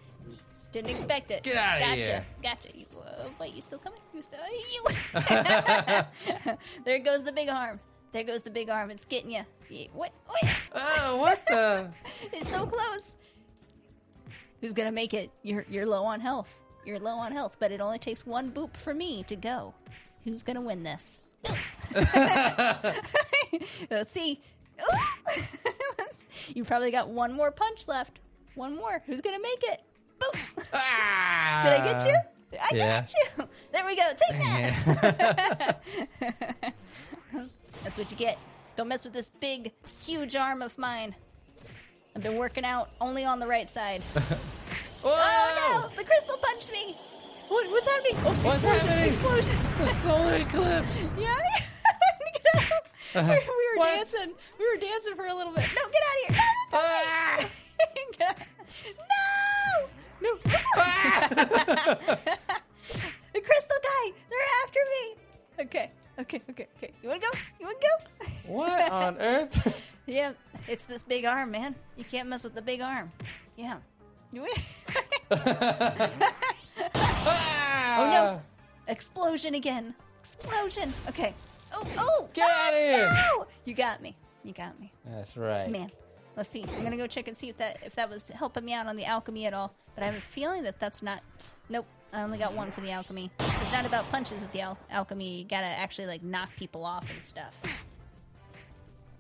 Didn't 0.72 0.92
expect 0.92 1.32
it. 1.32 1.44
Get 1.44 1.58
outta 1.58 1.80
gotcha. 1.80 1.96
here. 1.96 2.26
Gotcha. 2.44 2.70
You, 2.78 2.86
uh, 3.06 3.26
wait, 3.40 3.54
you 3.56 3.62
still 3.62 3.80
coming? 3.80 4.00
You 4.14 4.22
still? 4.22 4.40
You. 4.74 4.84
there 6.86 7.00
goes 7.00 7.24
the 7.24 7.32
big 7.34 7.50
arm. 7.50 7.80
There 8.12 8.24
goes 8.24 8.44
the 8.44 8.52
big 8.52 8.70
arm. 8.70 8.92
It's 8.92 9.06
getting 9.06 9.32
you. 9.32 9.44
What? 9.94 10.14
Wait. 10.44 10.52
oh, 10.74 11.18
what 11.20 11.46
the? 11.48 11.90
It's 12.32 12.50
so 12.50 12.66
close. 12.68 13.16
Who's 14.62 14.74
gonna 14.74 14.92
make 14.92 15.14
it? 15.14 15.32
You're 15.44 15.66
you're 15.70 15.86
low 15.86 16.04
on 16.06 16.20
health. 16.20 16.62
You're 16.86 17.00
low 17.00 17.18
on 17.18 17.32
health, 17.32 17.58
but 17.60 17.72
it 17.72 17.82
only 17.82 18.00
takes 18.00 18.26
one 18.26 18.52
boop 18.52 18.76
for 18.76 18.94
me 18.94 19.24
to 19.28 19.36
go. 19.36 19.74
Who's 20.24 20.44
gonna 20.44 20.62
win 20.62 20.84
this? 20.84 21.20
Let's 23.90 24.12
see. 24.12 24.42
you 26.54 26.64
probably 26.64 26.92
got 26.92 27.10
one 27.10 27.34
more 27.34 27.52
punch 27.52 27.88
left. 27.88 28.20
One 28.56 28.76
more. 28.76 29.02
Who's 29.06 29.22
gonna 29.22 29.40
make 29.42 29.64
it? 29.64 29.82
Boom. 30.20 30.42
Ah. 30.74 31.62
Did 31.64 31.74
I 31.74 31.94
get 31.94 32.06
you? 32.08 32.16
I 32.60 32.70
Yeah. 32.76 33.02
got 33.02 33.14
you. 33.14 33.48
There 33.72 33.86
we 33.86 33.96
go. 33.96 34.04
Take 34.30 34.40
that. 34.40 35.84
That's 37.84 37.98
what 37.98 38.12
you 38.12 38.18
get. 38.18 38.38
Don't 38.76 38.88
mess 38.88 39.04
with 39.06 39.14
this 39.14 39.30
big, 39.30 39.72
huge 40.02 40.36
arm 40.36 40.62
of 40.62 40.78
mine. 40.78 41.16
I've 42.16 42.24
been 42.24 42.38
working 42.38 42.66
out 42.66 42.90
only 43.00 43.26
on 43.26 43.40
the 43.40 43.48
right 43.48 43.70
side. 43.70 44.02
Oh 45.02 45.88
no! 45.90 45.96
The 45.96 46.04
crystal 46.04 46.36
punched 46.42 46.74
me. 46.74 46.94
What, 47.48 47.66
what's 47.72 47.88
happening? 47.88 48.16
Oh, 48.26 48.34
What's 48.44 48.58
explosion! 48.58 48.88
happening? 48.90 49.08
Explosion! 49.08 49.56
It's 49.80 49.92
a 49.92 49.94
solar 49.96 50.34
eclipse. 50.34 51.08
yeah. 51.18 51.38
Get 52.34 52.56
out. 53.16 53.30
we, 53.30 53.36
we 53.36 53.38
were 53.38 53.78
What? 53.78 53.96
dancing. 53.96 54.34
We 54.60 54.70
were 54.70 54.78
dancing 54.78 55.16
for 55.16 55.26
a 55.28 55.34
little 55.34 55.54
bit. 55.54 55.64
No, 55.74 55.90
get 55.90 56.04
out 56.04 56.16
of 56.20 56.36
here! 56.36 56.44
No, 56.74 56.78
no, 56.78 56.82
Ah! 56.82 57.46
No! 60.20 60.28
No! 60.28 60.32
the 63.34 63.42
crystal 63.42 63.78
guy! 63.82 64.12
They're 64.30 64.50
after 64.66 64.80
me! 64.92 65.16
Okay, 65.62 65.92
okay, 66.20 66.42
okay, 66.50 66.68
okay. 66.78 66.92
You 67.02 67.08
wanna 67.08 67.22
go? 67.22 67.30
You 67.62 67.66
wanna 67.68 67.80
go? 67.80 68.26
What 68.54 68.92
on 68.92 69.18
earth? 69.18 69.82
yeah, 70.08 70.34
it's 70.70 70.86
this 70.86 71.04
big 71.04 71.26
arm, 71.26 71.52
man. 71.52 71.76
You 71.98 72.04
can't 72.04 72.30
mess 72.30 72.44
with 72.44 72.54
the 72.54 72.62
big 72.62 72.82
arm. 72.82 73.12
Yeah. 73.56 73.78
You 74.32 74.46
oh 75.32 76.10
no. 77.98 78.42
Explosion 78.88 79.56
again. 79.56 79.96
Explosion. 80.22 80.94
Okay. 81.08 81.34
Oh, 81.74 81.88
oh! 81.98 82.30
Get 82.34 82.48
oh, 82.48 82.68
outta 82.68 82.78
here. 82.78 83.12
No! 83.14 83.48
You 83.66 83.74
got 83.74 84.02
me. 84.02 84.16
You 84.44 84.54
got 84.54 84.80
me. 84.80 84.92
That's 85.06 85.36
right. 85.36 85.70
Man, 85.70 85.92
let's 86.38 86.50
see. 86.50 86.64
I'm 86.78 86.84
gonna 86.84 86.98
go 86.98 87.08
check 87.08 87.28
and 87.28 87.36
see 87.36 87.50
if 87.50 87.58
that 87.58 87.80
if 87.84 87.96
that 87.96 88.10
was 88.10 88.28
helping 88.28 88.66
me 88.66 88.74
out 88.74 88.86
on 88.86 88.96
the 88.96 89.06
alchemy 89.06 89.46
at 89.48 89.54
all. 89.54 89.74
But 89.96 90.04
I 90.04 90.08
have 90.08 90.16
a 90.16 90.22
feeling 90.22 90.64
that 90.64 90.80
that's 90.80 91.02
not. 91.02 91.22
Nope. 91.70 91.88
I 92.14 92.22
only 92.22 92.40
got 92.40 92.54
one 92.54 92.72
for 92.72 92.82
the 92.82 92.92
alchemy. 92.92 93.30
It's 93.40 93.72
not 93.72 93.86
about 93.86 94.10
punches 94.10 94.42
with 94.42 94.52
the 94.52 94.62
al- 94.62 94.80
alchemy. 94.90 95.40
You 95.40 95.46
gotta 95.46 95.68
actually 95.68 96.08
like 96.08 96.24
knock 96.24 96.50
people 96.56 96.86
off 96.86 97.12
and 97.12 97.24
stuff. 97.24 97.60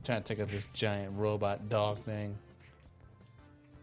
Trying 0.03 0.23
to 0.23 0.33
take 0.33 0.41
out 0.41 0.49
this 0.49 0.67
giant 0.73 1.13
robot 1.17 1.69
dog 1.69 2.03
thing. 2.03 2.37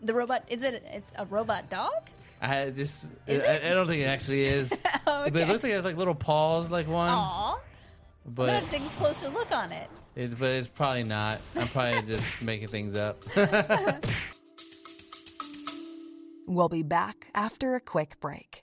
The 0.02 0.14
robot 0.14 0.44
is 0.48 0.62
it? 0.62 0.84
It's 0.92 1.10
a 1.16 1.24
robot 1.26 1.70
dog. 1.70 1.92
I 2.40 2.68
just, 2.70 3.08
Is 3.26 3.42
I, 3.42 3.46
it? 3.54 3.64
I 3.64 3.74
don't 3.74 3.86
think 3.86 4.02
it 4.02 4.06
actually 4.06 4.44
is. 4.44 4.70
Oh, 5.06 5.30
But 5.30 5.36
it 5.36 5.48
looks 5.48 5.62
like 5.62 5.72
it 5.72 5.76
has 5.76 5.84
like 5.84 5.96
little 5.96 6.14
paws, 6.16 6.70
like 6.70 6.86
one. 6.88 7.08
Aw. 7.08 7.54
I'm 7.54 7.60
But 8.34 8.46
gonna 8.60 8.66
take 8.72 8.84
a 8.84 8.88
closer 8.96 9.28
look 9.28 9.50
on 9.52 9.70
it. 9.72 9.88
it, 10.16 10.36
but 10.38 10.50
it's 10.50 10.68
probably 10.68 11.04
not. 11.04 11.40
I'm 11.54 11.68
probably 11.68 12.02
just 12.06 12.42
making 12.42 12.68
things 12.68 12.94
up. 12.96 13.22
We'll 16.48 16.68
be 16.68 16.84
back 16.84 17.26
after 17.34 17.74
a 17.74 17.80
quick 17.80 18.20
break. 18.20 18.62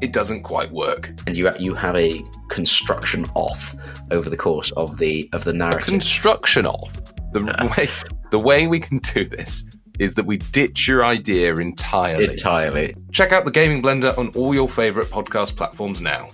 it 0.00 0.12
doesn't 0.12 0.42
quite 0.42 0.70
work. 0.70 1.10
And 1.26 1.36
you 1.36 1.50
you 1.58 1.74
have 1.74 1.96
a 1.96 2.20
construction 2.48 3.26
off 3.34 3.74
over 4.10 4.30
the 4.30 4.36
course 4.36 4.70
of 4.72 4.98
the 4.98 5.28
of 5.32 5.44
the 5.44 5.50
A 5.50 5.54
narrative. 5.54 5.86
construction 5.88 6.66
of 6.66 7.02
the 7.32 7.40
way 7.76 7.88
the 8.30 8.38
way 8.38 8.66
we 8.66 8.80
can 8.80 8.98
do 8.98 9.24
this 9.24 9.64
is 9.98 10.14
that 10.14 10.26
we 10.26 10.36
ditch 10.36 10.86
your 10.86 11.04
idea 11.04 11.54
entirely. 11.56 12.24
Entirely. 12.26 12.94
Check 13.10 13.32
out 13.32 13.44
the 13.44 13.50
Gaming 13.50 13.82
Blender 13.82 14.16
on 14.16 14.28
all 14.36 14.54
your 14.54 14.68
favorite 14.68 15.08
podcast 15.08 15.56
platforms 15.56 16.00
now. 16.00 16.30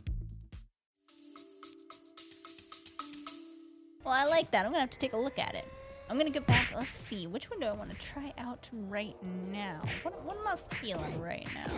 Well, 4.05 4.12
I 4.12 4.24
like 4.24 4.50
that. 4.50 4.66
I'm 4.66 4.72
gonna 4.72 4.81
have 4.81 4.90
to 4.90 4.98
take 4.98 5.14
a 5.14 5.18
look 5.18 5.38
at 5.38 5.55
it. 5.55 5.64
I'm 6.11 6.18
gonna 6.18 6.31
go 6.31 6.40
back. 6.40 6.72
Let's 6.77 6.90
see. 6.90 7.27
Which 7.27 7.50
one 7.50 7.61
do 7.61 7.66
I 7.66 7.72
want 7.72 7.90
to 7.90 7.96
try 7.96 8.35
out 8.37 8.68
right 8.72 9.16
now? 9.50 9.81
What, 10.03 10.22
what 10.24 10.37
am 10.37 10.46
I 10.46 10.57
feeling 10.77 11.20
right 11.20 11.48
now? 11.55 11.70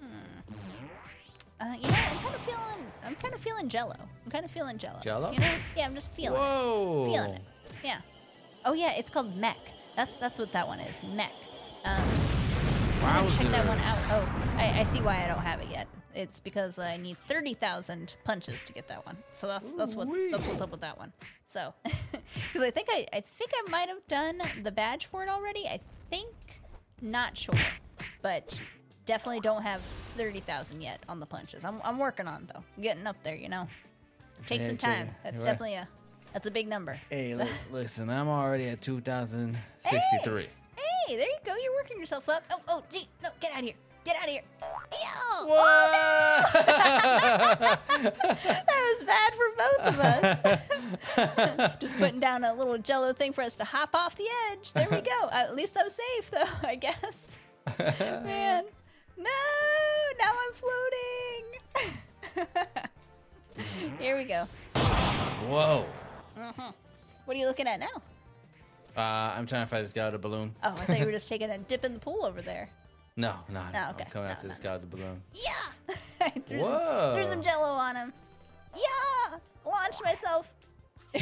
Hmm. 0.00 0.54
Uh, 1.60 1.74
you 1.80 1.88
know, 1.88 1.96
I'm 1.96 2.18
kind 2.18 2.34
of 2.34 2.40
feeling. 2.42 2.86
I'm 3.04 3.14
kind 3.16 3.34
of 3.34 3.40
feeling 3.40 3.68
Jello. 3.68 3.96
I'm 4.24 4.30
kind 4.30 4.44
of 4.44 4.50
feeling 4.50 4.78
Jello. 4.78 5.00
Jell-O? 5.02 5.30
You 5.30 5.38
know? 5.38 5.54
Yeah, 5.76 5.86
I'm 5.86 5.94
just 5.94 6.10
feeling 6.12 6.38
Whoa. 6.40 7.04
it. 7.06 7.12
Feeling 7.12 7.34
it. 7.34 7.42
Yeah. 7.82 8.00
Oh 8.64 8.72
yeah, 8.72 8.92
it's 8.96 9.10
called 9.10 9.36
Mech. 9.36 9.58
That's 9.94 10.16
that's 10.16 10.38
what 10.38 10.52
that 10.52 10.66
one 10.66 10.80
is. 10.80 11.04
Mech. 11.14 11.32
Um, 11.84 12.02
check 13.28 13.50
that 13.50 13.68
one 13.68 13.78
out. 13.80 13.98
Oh, 14.10 14.28
I, 14.56 14.80
I 14.80 14.82
see 14.84 15.00
why 15.02 15.22
I 15.22 15.26
don't 15.26 15.38
have 15.42 15.60
it 15.60 15.68
yet. 15.70 15.86
It's 16.14 16.40
because 16.40 16.78
I 16.78 16.96
need 16.96 17.18
thirty 17.26 17.54
thousand 17.54 18.14
punches 18.24 18.62
to 18.64 18.72
get 18.72 18.88
that 18.88 19.04
one. 19.04 19.18
So 19.32 19.46
that's 19.46 19.72
that's 19.74 19.94
what 19.94 20.08
Ooh-wee. 20.08 20.30
that's 20.30 20.46
what's 20.48 20.60
up 20.60 20.70
with 20.70 20.80
that 20.80 20.98
one. 20.98 21.12
So, 21.44 21.74
because 21.84 22.62
I 22.62 22.70
think 22.70 22.88
I 22.90 23.06
I 23.12 23.20
think 23.20 23.50
I 23.54 23.70
might 23.70 23.88
have 23.88 24.06
done 24.08 24.40
the 24.62 24.72
badge 24.72 25.06
for 25.06 25.22
it 25.22 25.28
already. 25.28 25.66
I 25.66 25.80
think, 26.10 26.62
not 27.02 27.36
sure, 27.36 27.54
but 28.22 28.60
definitely 29.06 29.40
don't 29.40 29.62
have 29.62 29.80
thirty 30.16 30.40
thousand 30.40 30.80
yet 30.82 31.00
on 31.08 31.20
the 31.20 31.26
punches. 31.26 31.64
I'm 31.64 31.80
I'm 31.84 31.98
working 31.98 32.26
on 32.26 32.48
though. 32.52 32.62
Getting 32.82 33.06
up 33.06 33.16
there, 33.22 33.36
you 33.36 33.48
know. 33.48 33.68
Take 34.46 34.60
Yeah, 34.60 34.66
some 34.68 34.76
take- 34.76 34.90
time. 34.90 35.14
That's 35.22 35.38
right. 35.38 35.44
definitely 35.46 35.74
a 35.74 35.88
that's 36.32 36.46
a 36.46 36.50
big 36.50 36.68
number. 36.68 36.98
Hey, 37.10 37.32
So- 37.32 37.38
listen, 37.38 37.66
listen, 37.72 38.10
I'm 38.10 38.28
already 38.28 38.66
at 38.66 38.80
2,063. 38.80 40.48
Hey, 41.06 41.16
there 41.16 41.28
you 41.28 41.36
go. 41.44 41.54
You're 41.62 41.74
working 41.74 41.98
yourself 41.98 42.28
up. 42.28 42.42
Oh, 42.50 42.60
oh, 42.68 42.82
gee, 42.92 43.06
no, 43.22 43.28
get 43.40 43.52
out 43.52 43.58
of 43.60 43.64
here. 43.66 43.74
Get 44.04 44.16
out 44.16 44.24
of 44.24 44.30
here. 44.30 44.42
Ew. 44.60 44.66
Oh, 45.30 45.46
what? 45.48 45.64
That 48.04 48.96
was 48.98 49.06
bad 49.06 49.32
for 49.34 49.48
both 49.56 49.80
of 49.86 49.98
us. 50.00 51.76
Just 51.80 51.96
putting 51.98 52.20
down 52.20 52.44
a 52.44 52.52
little 52.52 52.78
jello 52.78 53.12
thing 53.12 53.32
for 53.32 53.42
us 53.42 53.56
to 53.56 53.64
hop 53.64 53.94
off 53.94 54.16
the 54.16 54.26
edge. 54.50 54.72
There 54.72 54.88
we 54.90 55.00
go. 55.00 55.28
At 55.32 55.54
least 55.54 55.76
I'm 55.78 55.88
safe, 55.88 56.30
though, 56.30 56.44
I 56.68 56.74
guess. 56.74 57.28
Man. 57.98 58.64
No, 59.16 59.30
now 60.18 60.32
I'm 60.32 60.54
floating. 60.54 61.44
Here 64.04 64.16
we 64.16 64.24
go. 64.24 64.46
Whoa. 65.48 65.86
What 67.24 67.36
are 67.36 67.40
you 67.40 67.46
looking 67.46 67.66
at 67.66 67.80
now? 67.80 68.02
Uh, 68.96 69.00
I'm 69.36 69.46
trying 69.46 69.64
to 69.64 69.68
find 69.70 69.84
this 69.84 69.92
guy 69.92 70.06
with 70.06 70.14
a 70.14 70.18
balloon. 70.18 70.54
Oh, 70.62 70.68
I 70.68 70.70
thought 70.72 70.98
you 70.98 71.06
were 71.06 71.12
just 71.12 71.28
taking 71.34 71.50
a 71.50 71.58
dip 71.58 71.84
in 71.84 71.94
the 71.94 72.00
pool 72.00 72.24
over 72.24 72.42
there. 72.42 72.68
No, 73.16 73.34
no, 73.48 73.62
no. 73.72 73.84
Oh, 73.86 73.90
okay. 73.90 74.04
I'm 74.06 74.10
coming 74.10 74.28
No, 74.28 74.32
after 74.32 74.48
no, 74.48 74.54
this 74.54 74.62
no. 74.62 74.70
guy 74.70 74.76
with 74.76 74.90
the 74.90 74.96
balloon. 74.96 75.22
Yeah. 75.32 75.50
I 76.20 76.30
threw, 76.30 76.60
some, 76.60 76.70
Whoa. 76.70 77.12
threw 77.14 77.24
some 77.24 77.42
jello 77.42 77.68
on 77.68 77.96
him. 77.96 78.12
Yeah. 78.74 79.38
Launched 79.64 80.02
myself. 80.04 80.52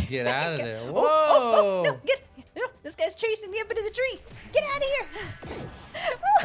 Get 0.09 0.26
out 0.26 0.52
of 0.52 0.59
there. 0.59 0.78
Oh, 0.85 0.92
Whoa. 0.92 1.07
oh, 1.07 1.55
oh, 1.59 1.83
no, 1.85 1.98
get, 2.07 2.22
no, 2.57 2.62
this 2.83 2.94
guy's 2.94 3.14
chasing 3.14 3.50
me 3.50 3.61
up 3.61 3.68
into 3.70 3.83
the 3.83 3.90
tree. 3.90 4.18
Get 4.52 4.64
out 4.64 4.78
of 4.78 4.83
here. 4.83 5.07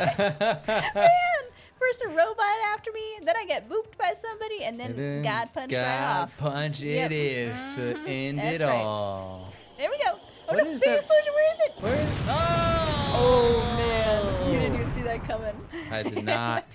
Man, 0.95 1.43
first 1.79 2.03
a 2.05 2.09
robot 2.09 2.45
after 2.73 2.91
me, 2.91 3.01
then 3.23 3.35
I 3.37 3.45
get 3.45 3.69
booped 3.69 3.97
by 3.97 4.13
somebody, 4.21 4.63
and 4.63 4.79
then, 4.79 4.91
And 4.91 4.99
then 4.99 5.23
God 5.23 5.53
punched 5.53 5.71
God 5.71 5.81
right 5.81 6.21
off. 6.21 6.37
punch 6.37 6.81
Yep. 6.81 7.11
it 7.11 7.15
is 7.15 7.75
to 7.75 7.97
end 8.07 8.39
That's 8.39 8.61
it 8.61 8.65
right. 8.65 8.75
all. 8.75 9.53
There 9.77 9.89
we 9.89 9.97
go. 9.97 10.13
Oh 10.49 10.53
What 10.55 10.63
no, 10.63 10.69
is 10.71 10.79
big 10.79 10.89
that? 10.89 10.97
explosion, 10.97 11.33
where 11.33 11.53
is 11.53 11.59
it? 11.59 11.83
Where? 11.83 12.07
Oh! 12.29 13.13
Oh 13.19 13.75
man, 13.77 14.53
you 14.53 14.59
didn't 14.59 14.75
even 14.81 14.93
see 14.93 15.01
that 15.03 15.23
coming. 15.25 15.67
I 15.91 16.03
did 16.03 16.23
not. 16.37 16.65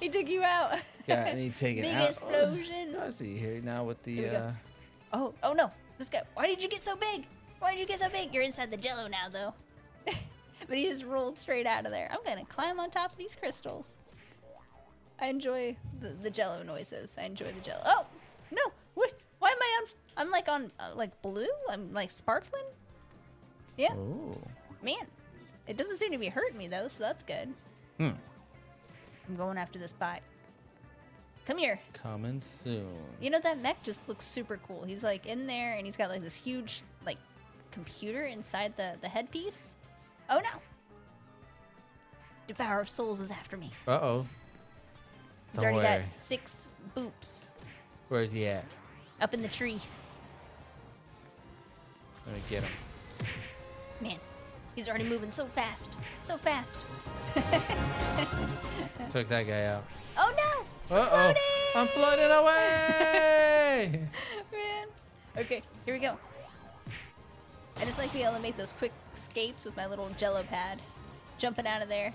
he 0.00 0.08
took 0.08 0.28
you 0.28 0.42
out. 0.42 0.78
Yeah, 1.06 1.24
I 1.30 1.34
need 1.34 1.52
to 1.54 1.58
take 1.58 1.76
it 1.78 1.82
Big 1.82 1.94
out. 1.94 2.08
explosion. 2.10 2.96
I 3.00 3.10
see 3.10 3.36
here 3.38 3.60
now 3.62 3.84
with 3.84 4.02
the. 4.04 4.14
Here 4.14 4.24
we 4.24 4.30
go. 4.30 4.36
Uh, 4.38 4.52
Oh, 5.12 5.32
oh 5.44 5.52
no. 5.52 5.70
This 5.96 6.08
guy. 6.08 6.22
Why 6.34 6.46
did 6.46 6.60
you 6.62 6.68
get 6.68 6.82
so 6.82 6.96
big? 6.96 7.26
Why 7.60 7.70
did 7.70 7.80
you 7.80 7.86
get 7.86 8.00
so 8.00 8.08
big? 8.08 8.34
You're 8.34 8.42
inside 8.42 8.70
the 8.72 8.76
jello 8.76 9.06
now, 9.06 9.28
though. 9.30 9.54
But 10.66 10.76
he 10.76 10.84
just 10.84 11.04
rolled 11.04 11.38
straight 11.38 11.66
out 11.66 11.86
of 11.86 11.92
there. 11.92 12.10
I'm 12.10 12.38
to 12.38 12.44
climb 12.44 12.80
on 12.80 12.90
top 12.90 13.12
of 13.12 13.18
these 13.18 13.34
crystals. 13.34 13.96
I 15.20 15.26
enjoy 15.26 15.76
the, 16.00 16.08
the 16.08 16.30
jello 16.30 16.62
noises. 16.62 17.16
I 17.20 17.24
enjoy 17.24 17.52
the 17.52 17.60
jello. 17.60 17.82
Oh, 17.84 18.06
no. 18.50 18.62
Wait, 18.94 19.12
why 19.38 19.50
am 19.50 19.58
I 19.60 19.80
on. 19.80 19.88
I'm 20.16 20.30
like 20.30 20.48
on, 20.48 20.72
uh, 20.78 20.90
like 20.94 21.20
blue? 21.22 21.46
I'm 21.70 21.92
like 21.92 22.10
sparkling? 22.10 22.64
Yeah. 23.76 23.92
oh. 23.92 24.36
Man. 24.82 25.06
It 25.66 25.76
doesn't 25.76 25.96
seem 25.96 26.12
to 26.12 26.18
be 26.18 26.28
hurting 26.28 26.58
me, 26.58 26.68
though, 26.68 26.88
so 26.88 27.04
that's 27.04 27.22
good. 27.22 27.54
Hmm. 27.98 28.10
I'm 29.28 29.36
going 29.36 29.56
after 29.56 29.78
this 29.78 29.92
bot. 29.92 30.20
Come 31.46 31.58
here. 31.58 31.78
Coming 31.92 32.40
soon. 32.40 32.88
You 33.20 33.30
know 33.30 33.40
that 33.40 33.60
mech 33.60 33.82
just 33.82 34.08
looks 34.08 34.24
super 34.24 34.58
cool. 34.66 34.84
He's 34.84 35.02
like 35.04 35.26
in 35.26 35.46
there 35.46 35.76
and 35.76 35.84
he's 35.84 35.96
got 35.96 36.08
like 36.08 36.22
this 36.22 36.42
huge 36.42 36.82
like 37.04 37.18
computer 37.70 38.24
inside 38.24 38.76
the 38.76 38.96
the 39.02 39.08
headpiece. 39.08 39.76
Oh 40.30 40.40
no! 40.40 40.60
Devourer 42.46 42.80
of 42.80 42.88
Souls 42.88 43.20
is 43.20 43.30
after 43.30 43.56
me. 43.56 43.70
Uh 43.86 43.90
oh. 43.92 44.26
He's 45.52 45.60
Don't 45.62 45.72
already 45.74 45.86
worry. 45.88 46.04
got 46.10 46.20
six 46.20 46.70
boops 46.96 47.44
Where's 48.08 48.32
he 48.32 48.46
at? 48.48 48.64
up 49.20 49.32
in 49.34 49.42
the 49.42 49.48
tree. 49.48 49.78
Let 52.26 52.34
me 52.34 52.42
get 52.50 52.62
him. 52.62 52.72
Man, 54.00 54.18
he's 54.74 54.88
already 54.88 55.04
moving 55.04 55.30
so 55.30 55.46
fast, 55.46 55.96
so 56.22 56.36
fast. 56.36 56.84
Took 59.10 59.28
that 59.28 59.46
guy 59.46 59.66
out. 59.66 59.84
Oh 60.16 60.32
no! 60.90 60.96
Uh 60.96 61.08
oh. 61.10 61.34
I'm 61.76 61.86
floating 61.88 62.30
away. 62.30 64.08
Man. 64.52 64.86
Okay, 65.36 65.62
here 65.84 65.94
we 65.94 66.00
go. 66.00 66.16
I 67.80 67.84
just 67.84 67.98
like 67.98 68.12
being 68.12 68.24
able 68.24 68.36
to 68.36 68.42
make 68.42 68.56
those 68.56 68.72
quick 68.72 68.92
escapes 69.12 69.64
with 69.64 69.76
my 69.76 69.86
little 69.86 70.08
jello 70.16 70.42
pad. 70.44 70.80
Jumping 71.38 71.66
out 71.66 71.82
of 71.82 71.88
there. 71.88 72.14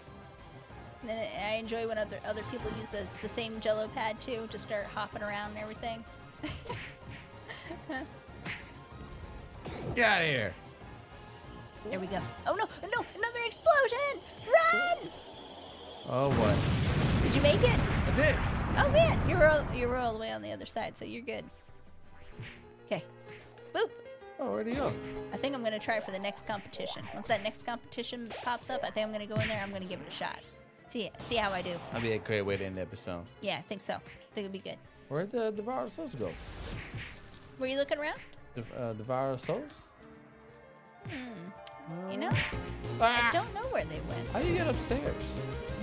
And 1.02 1.10
then 1.10 1.28
I 1.42 1.56
enjoy 1.56 1.88
when 1.88 1.98
other 1.98 2.20
other 2.26 2.44
people 2.44 2.72
use 2.78 2.90
the, 2.90 3.06
the 3.22 3.30
same 3.30 3.60
jello 3.60 3.88
pad 3.90 4.20
too, 4.20 4.48
to 4.50 4.58
start 4.58 4.86
hopping 4.86 5.24
around 5.24 5.52
and 5.52 5.60
everything. 5.60 6.04
Get 9.96 10.10
out 10.10 10.22
of 10.22 10.28
here. 10.28 10.54
There 11.90 12.00
we 12.00 12.08
go. 12.08 12.20
Oh 12.46 12.56
no, 12.56 12.66
no, 12.84 13.06
another 13.16 13.40
explosion! 13.46 14.22
Run! 14.46 14.98
Oh, 16.10 16.30
what? 16.32 16.58
Did 17.24 17.36
you 17.36 17.42
make 17.42 17.62
it? 17.62 17.80
I 17.80 18.12
did. 18.16 18.36
Oh 18.78 18.90
man, 18.92 19.30
you're 19.30 19.48
all, 19.48 19.66
you're 19.76 19.96
all 19.96 20.14
the 20.14 20.20
way 20.20 20.32
on 20.32 20.42
the 20.42 20.52
other 20.52 20.66
side, 20.66 20.98
so 20.98 21.06
you're 21.06 21.22
good. 21.22 21.46
Okay. 22.86 23.04
Boop. 23.74 23.90
Oh, 24.40 24.54
where'd 24.54 24.68
he 24.68 24.74
go? 24.74 24.94
I 25.34 25.38
think 25.38 25.54
I'm 25.54 25.64
gonna 25.64 25.80
try 25.80 26.00
for 26.00 26.12
the 26.12 26.20
next 26.20 26.46
competition. 26.48 27.04
Once 27.14 27.28
that 27.28 27.44
next 27.44 27.66
competition 27.66 28.30
pops 28.44 28.70
up, 28.70 28.82
I 28.84 28.90
think 28.90 29.06
I'm 29.06 29.12
gonna 29.12 29.26
go 29.26 29.36
in 29.36 29.48
there. 29.48 29.60
I'm 29.62 29.72
gonna 29.72 29.86
give 29.86 30.00
it 30.00 30.08
a 30.08 30.12
shot. 30.12 30.40
See 30.88 31.12
see 31.20 31.36
how 31.36 31.52
I 31.52 31.62
do. 31.62 31.76
That'd 31.92 32.04
be 32.04 32.14
a 32.14 32.18
great 32.20 32.42
way 32.44 32.56
to 32.58 32.64
end 32.66 32.78
the 32.78 32.82
episode. 32.82 33.26
Yeah, 33.42 33.58
I 33.58 33.62
think 33.62 33.82
so. 33.82 33.94
I 33.96 33.98
think 34.34 34.46
it'd 34.46 34.52
be 34.52 34.60
good. 34.60 34.78
Where'd 35.10 35.32
the 35.32 35.52
Devour 35.52 35.90
Souls 35.90 36.16
go? 36.16 36.32
Were 37.60 37.68
you 37.68 37.76
looking 37.78 37.98
around? 37.98 38.20
The, 38.56 38.64
uh, 38.80 38.94
Devour 38.94 39.38
Souls? 39.38 39.72
You 42.12 42.18
know, 42.18 42.32
Ah! 43.02 43.28
I 43.30 43.32
don't 43.32 43.52
know 43.56 43.68
where 43.72 43.84
they 43.86 44.00
went. 44.08 44.28
How 44.32 44.40
do 44.40 44.46
you 44.48 44.54
get 44.56 44.68
upstairs? 44.68 45.02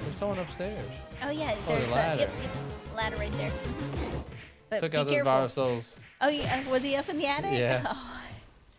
There's 0.02 0.16
someone 0.16 0.38
upstairs. 0.38 0.84
Oh 1.22 1.30
yeah, 1.30 1.54
Oh, 1.66 1.72
the 1.72 1.78
there's 1.78 1.90
a 1.90 1.92
ladder. 1.94 2.20
yep, 2.20 2.30
yep, 2.42 2.50
ladder 2.96 3.16
right 3.16 3.32
there. 3.32 3.50
But 4.70 4.80
Took 4.80 4.92
be 4.92 4.98
out 4.98 5.06
the 5.06 5.12
careful. 5.14 5.32
Devour 5.32 5.48
Souls. 5.48 5.96
Oh, 6.20 6.28
yeah, 6.28 6.64
uh, 6.66 6.70
was 6.70 6.82
he 6.84 6.94
up 6.96 7.08
in 7.08 7.18
the 7.18 7.26
attic? 7.26 7.58
Yeah. 7.58 7.82
Oh, 7.94 8.12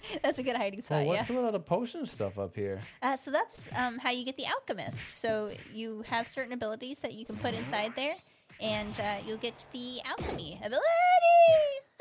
that's 0.23 0.39
a 0.39 0.43
good 0.43 0.55
hiding 0.55 0.81
spot. 0.81 0.97
Well, 0.97 1.05
yeah. 1.05 1.19
what's 1.19 1.29
with 1.29 1.39
all 1.39 1.51
the 1.51 1.59
potion 1.59 2.05
stuff 2.05 2.37
up 2.39 2.55
here? 2.55 2.81
Uh, 3.01 3.15
so 3.15 3.31
that's 3.31 3.69
um, 3.75 3.99
how 3.99 4.11
you 4.11 4.25
get 4.25 4.37
the 4.37 4.45
alchemist. 4.45 5.13
So 5.13 5.51
you 5.73 6.03
have 6.03 6.27
certain 6.27 6.53
abilities 6.53 7.01
that 7.01 7.13
you 7.13 7.25
can 7.25 7.37
put 7.37 7.53
inside 7.53 7.95
there, 7.95 8.15
and 8.59 8.99
uh, 8.99 9.15
you'll 9.25 9.37
get 9.37 9.65
the 9.71 10.01
alchemy 10.05 10.59
ability. 10.63 10.83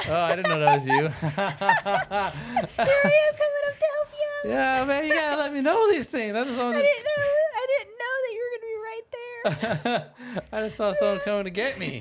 Oh, 0.08 0.14
I 0.14 0.36
didn't 0.36 0.50
know 0.50 0.58
that 0.60 0.74
was 0.76 0.86
you. 0.86 1.08
Here 1.08 1.10
I 1.18 2.32
am 2.76 3.34
coming 3.34 3.64
up 3.68 3.78
to 3.78 3.86
help 3.94 4.08
you. 4.12 4.50
yeah, 4.50 4.84
man, 4.84 5.06
you 5.06 5.14
gotta 5.14 5.36
let 5.36 5.52
me 5.52 5.60
know 5.60 5.90
these 5.90 6.08
things. 6.08 6.36
I 6.36 6.44
just, 6.44 6.58
I 6.58 6.72
didn't 6.72 7.04
know. 7.04 7.26
I 7.54 7.66
didn't 7.78 7.94
know 7.98 8.14
that 8.24 8.32
you 8.32 8.40
were 8.42 8.50
gonna 8.52 8.66
be 8.70 8.76
right 8.84 9.06
there. 9.12 10.46
I 10.52 10.66
just 10.66 10.76
saw 10.76 10.92
someone 10.92 11.20
coming 11.20 11.44
to 11.44 11.50
get 11.50 11.78
me. 11.78 12.00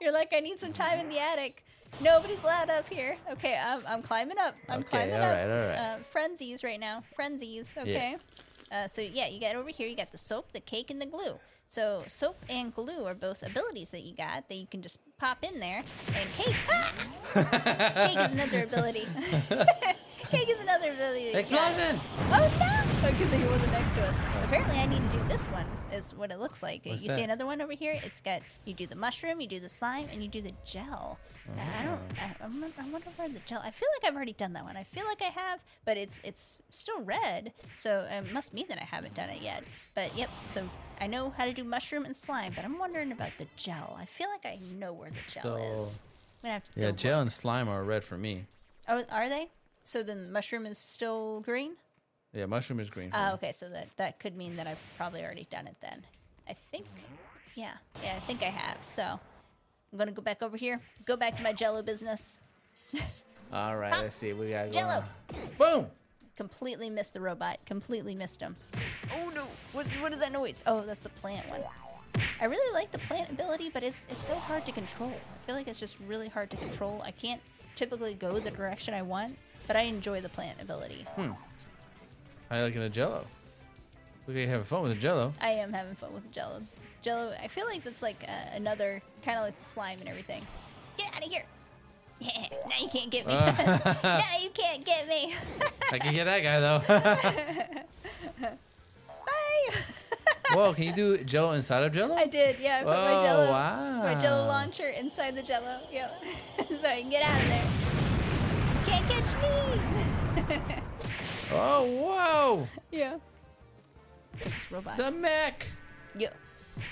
You're 0.00 0.12
like, 0.12 0.32
I 0.34 0.40
need 0.40 0.58
some 0.58 0.72
time 0.72 1.00
in 1.00 1.08
the 1.08 1.18
attic. 1.18 1.64
Nobody's 2.00 2.42
allowed 2.42 2.70
up 2.70 2.88
here. 2.88 3.16
Okay, 3.32 3.56
I'm, 3.64 3.82
I'm 3.86 4.02
climbing 4.02 4.38
up. 4.38 4.56
I'm 4.68 4.80
Okay, 4.80 4.88
climbing 4.88 5.14
all 5.16 5.22
up. 5.22 5.30
right, 5.34 5.42
all 5.44 5.66
right. 5.68 5.76
Uh, 5.76 5.96
frenzies 6.10 6.64
right 6.64 6.80
now. 6.80 7.02
Frenzies. 7.14 7.72
Okay. 7.76 8.16
Uh, 8.70 8.88
so 8.88 9.02
yeah, 9.02 9.28
you 9.28 9.38
got 9.40 9.54
over 9.54 9.68
here. 9.68 9.86
You 9.86 9.96
got 9.96 10.10
the 10.10 10.18
soap, 10.18 10.52
the 10.52 10.60
cake, 10.60 10.90
and 10.90 11.00
the 11.00 11.06
glue. 11.06 11.38
So 11.68 12.02
soap 12.06 12.36
and 12.48 12.74
glue 12.74 13.04
are 13.06 13.14
both 13.14 13.42
abilities 13.42 13.90
that 13.90 14.02
you 14.02 14.14
got 14.14 14.48
that 14.48 14.54
you 14.56 14.66
can 14.66 14.82
just 14.82 14.98
pop 15.18 15.38
in 15.42 15.60
there. 15.60 15.82
And 16.14 16.32
cake, 16.32 16.54
ah! 16.70 16.92
cake 18.08 18.18
is 18.18 18.32
another 18.32 18.64
ability. 18.64 19.06
cake 20.30 20.48
is 20.50 20.60
another 20.60 20.92
ability. 20.92 21.32
that 21.32 21.50
you 21.50 21.56
got. 21.56 21.70
Explosion! 21.70 22.00
Oh 22.30 22.50
no! 22.60 22.71
Oh, 23.04 23.10
good 23.18 23.32
it 23.32 23.50
wasn't 23.50 23.72
next 23.72 23.94
to 23.94 24.06
us. 24.06 24.20
Apparently, 24.44 24.76
I 24.76 24.86
need 24.86 25.02
to 25.10 25.18
do 25.18 25.24
this 25.26 25.48
one. 25.48 25.66
Is 25.92 26.14
what 26.14 26.30
it 26.30 26.38
looks 26.38 26.62
like. 26.62 26.86
What's 26.86 27.02
you 27.02 27.08
that? 27.08 27.16
see 27.16 27.24
another 27.24 27.44
one 27.44 27.60
over 27.60 27.72
here? 27.72 27.98
It's 28.04 28.20
got 28.20 28.42
you 28.64 28.74
do 28.74 28.86
the 28.86 28.94
mushroom, 28.94 29.40
you 29.40 29.48
do 29.48 29.58
the 29.58 29.68
slime, 29.68 30.06
and 30.12 30.22
you 30.22 30.28
do 30.28 30.40
the 30.40 30.52
gel. 30.64 31.18
I 31.58 31.60
uh-huh. 31.60 31.82
don't. 31.82 32.00
I, 32.20 32.44
I, 32.44 32.88
wonder 32.88 33.10
where 33.16 33.28
the 33.28 33.40
gel. 33.40 33.60
I 33.64 33.72
feel 33.72 33.88
like 33.96 34.08
I've 34.08 34.14
already 34.14 34.34
done 34.34 34.52
that 34.52 34.62
one. 34.62 34.76
I 34.76 34.84
feel 34.84 35.04
like 35.04 35.20
I 35.20 35.30
have, 35.30 35.58
but 35.84 35.96
it's 35.96 36.20
it's 36.22 36.62
still 36.70 37.02
red, 37.02 37.52
so 37.74 38.06
it 38.08 38.32
must 38.32 38.54
mean 38.54 38.66
that 38.68 38.80
I 38.80 38.84
haven't 38.84 39.14
done 39.14 39.30
it 39.30 39.42
yet. 39.42 39.64
But 39.96 40.16
yep. 40.16 40.30
So 40.46 40.68
I 41.00 41.08
know 41.08 41.30
how 41.30 41.44
to 41.44 41.52
do 41.52 41.64
mushroom 41.64 42.04
and 42.04 42.16
slime, 42.16 42.52
but 42.54 42.64
I'm 42.64 42.78
wondering 42.78 43.10
about 43.10 43.32
the 43.36 43.48
gel. 43.56 43.96
I 43.98 44.04
feel 44.04 44.28
like 44.28 44.46
I 44.46 44.60
know 44.78 44.92
where 44.92 45.10
the 45.10 45.30
gel 45.30 45.42
So- 45.42 45.56
is. 45.56 46.00
I'm 46.44 46.48
gonna 46.48 46.54
have 46.54 46.74
to 46.74 46.80
Yeah, 46.80 46.90
gel 46.92 47.18
look. 47.18 47.22
and 47.22 47.32
slime 47.32 47.68
are 47.68 47.82
red 47.82 48.04
for 48.04 48.16
me. 48.16 48.46
Oh, 48.88 49.02
are 49.10 49.28
they? 49.28 49.48
So 49.82 50.04
then 50.04 50.30
mushroom 50.30 50.66
is 50.66 50.78
still 50.78 51.40
green. 51.40 51.74
Yeah, 52.32 52.46
mushroom 52.46 52.80
is 52.80 52.88
green. 52.88 53.10
For 53.10 53.16
Uh, 53.16 53.34
okay, 53.34 53.52
so 53.52 53.68
that 53.68 53.88
that 53.96 54.18
could 54.18 54.36
mean 54.36 54.56
that 54.56 54.66
I've 54.66 54.82
probably 54.96 55.22
already 55.22 55.46
done 55.50 55.66
it 55.66 55.76
then. 55.80 56.04
I 56.48 56.54
think, 56.54 56.86
yeah, 57.54 57.74
yeah, 58.02 58.14
I 58.16 58.20
think 58.20 58.42
I 58.42 58.46
have. 58.46 58.82
So 58.82 59.02
I'm 59.92 59.98
gonna 59.98 60.12
go 60.12 60.22
back 60.22 60.42
over 60.42 60.56
here, 60.56 60.80
go 61.04 61.16
back 61.16 61.36
to 61.36 61.42
my 61.42 61.52
Jello 61.52 61.82
business. 61.82 62.40
All 63.52 63.76
right, 63.76 63.92
let's 63.92 64.16
see. 64.16 64.32
We 64.32 64.50
got 64.50 64.72
Jello. 64.72 65.04
Boom! 65.58 65.86
Completely 66.36 66.88
missed 66.88 67.12
the 67.12 67.20
robot. 67.20 67.58
Completely 67.66 68.14
missed 68.14 68.40
him. 68.40 68.56
Oh 69.14 69.30
no! 69.34 69.46
What 69.72 69.86
what 70.00 70.12
is 70.14 70.20
that 70.20 70.32
noise? 70.32 70.62
Oh, 70.66 70.82
that's 70.82 71.02
the 71.02 71.10
plant 71.10 71.48
one. 71.50 71.60
I 72.40 72.46
really 72.46 72.74
like 72.74 72.90
the 72.90 72.98
plant 72.98 73.30
ability, 73.30 73.70
but 73.72 73.82
it's 73.82 74.06
it's 74.10 74.26
so 74.26 74.36
hard 74.36 74.64
to 74.66 74.72
control. 74.72 75.12
I 75.12 75.46
feel 75.46 75.54
like 75.54 75.68
it's 75.68 75.80
just 75.80 75.98
really 76.00 76.28
hard 76.28 76.50
to 76.50 76.56
control. 76.56 77.02
I 77.04 77.10
can't 77.10 77.42
typically 77.76 78.14
go 78.14 78.38
the 78.38 78.50
direction 78.50 78.94
I 78.94 79.02
want, 79.02 79.36
but 79.66 79.76
I 79.76 79.82
enjoy 79.82 80.22
the 80.22 80.28
plant 80.30 80.60
ability. 80.62 81.06
How 82.52 82.58
you 82.58 82.64
liking 82.64 82.82
a 82.82 82.90
Jello? 82.90 83.24
Look, 84.26 84.36
you 84.36 84.46
having 84.46 84.66
fun 84.66 84.82
with 84.82 84.92
a 84.92 84.96
Jello. 84.96 85.32
I 85.40 85.52
am 85.52 85.72
having 85.72 85.94
fun 85.94 86.12
with 86.12 86.26
a 86.26 86.28
Jello. 86.28 86.60
Jello, 87.00 87.32
I 87.42 87.48
feel 87.48 87.64
like 87.64 87.82
that's 87.82 88.02
like 88.02 88.26
uh, 88.28 88.54
another 88.54 89.00
kind 89.24 89.38
of 89.38 89.44
like 89.44 89.58
the 89.58 89.64
slime 89.64 90.00
and 90.00 90.08
everything. 90.08 90.46
Get 90.98 91.14
out 91.16 91.24
of 91.24 91.30
here! 91.32 91.46
Yeah, 92.20 92.46
now 92.68 92.76
you 92.78 92.88
can't 92.88 93.10
get 93.10 93.26
me. 93.26 93.32
now 93.34 94.36
you 94.40 94.50
can't 94.50 94.84
get 94.84 95.08
me. 95.08 95.34
I 95.90 95.98
can 95.98 96.14
get 96.14 96.24
that 96.24 96.42
guy 96.42 96.60
though. 96.60 96.82
Bye. 99.26 99.76
Whoa, 100.52 100.74
can 100.74 100.84
you 100.84 100.92
do 100.92 101.24
Jello 101.24 101.52
inside 101.52 101.82
of 101.82 101.92
Jello? 101.92 102.14
I 102.14 102.26
did, 102.26 102.60
yeah. 102.60 102.80
I 102.80 102.84
put 102.84 102.90
my 102.90 103.22
Jello, 103.22 103.50
wow. 103.50 104.02
my 104.02 104.14
Jello 104.14 104.46
launcher 104.46 104.88
inside 104.88 105.34
the 105.34 105.42
Jello. 105.42 105.78
Yep. 105.90 106.22
so 106.78 106.86
I 106.86 107.00
can 107.00 107.10
get 107.10 107.22
out 107.24 107.40
of 107.40 107.48
there. 107.48 107.70
Can't 108.84 109.08
catch 109.08 109.34
me. 110.68 110.82
Oh, 111.54 111.84
whoa! 111.84 112.68
yeah. 112.90 113.16
This 114.42 114.70
robot. 114.72 114.96
The 114.96 115.10
mech. 115.10 115.66
Yo, 116.18 116.28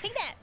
take 0.01 0.13
that. 0.15 0.35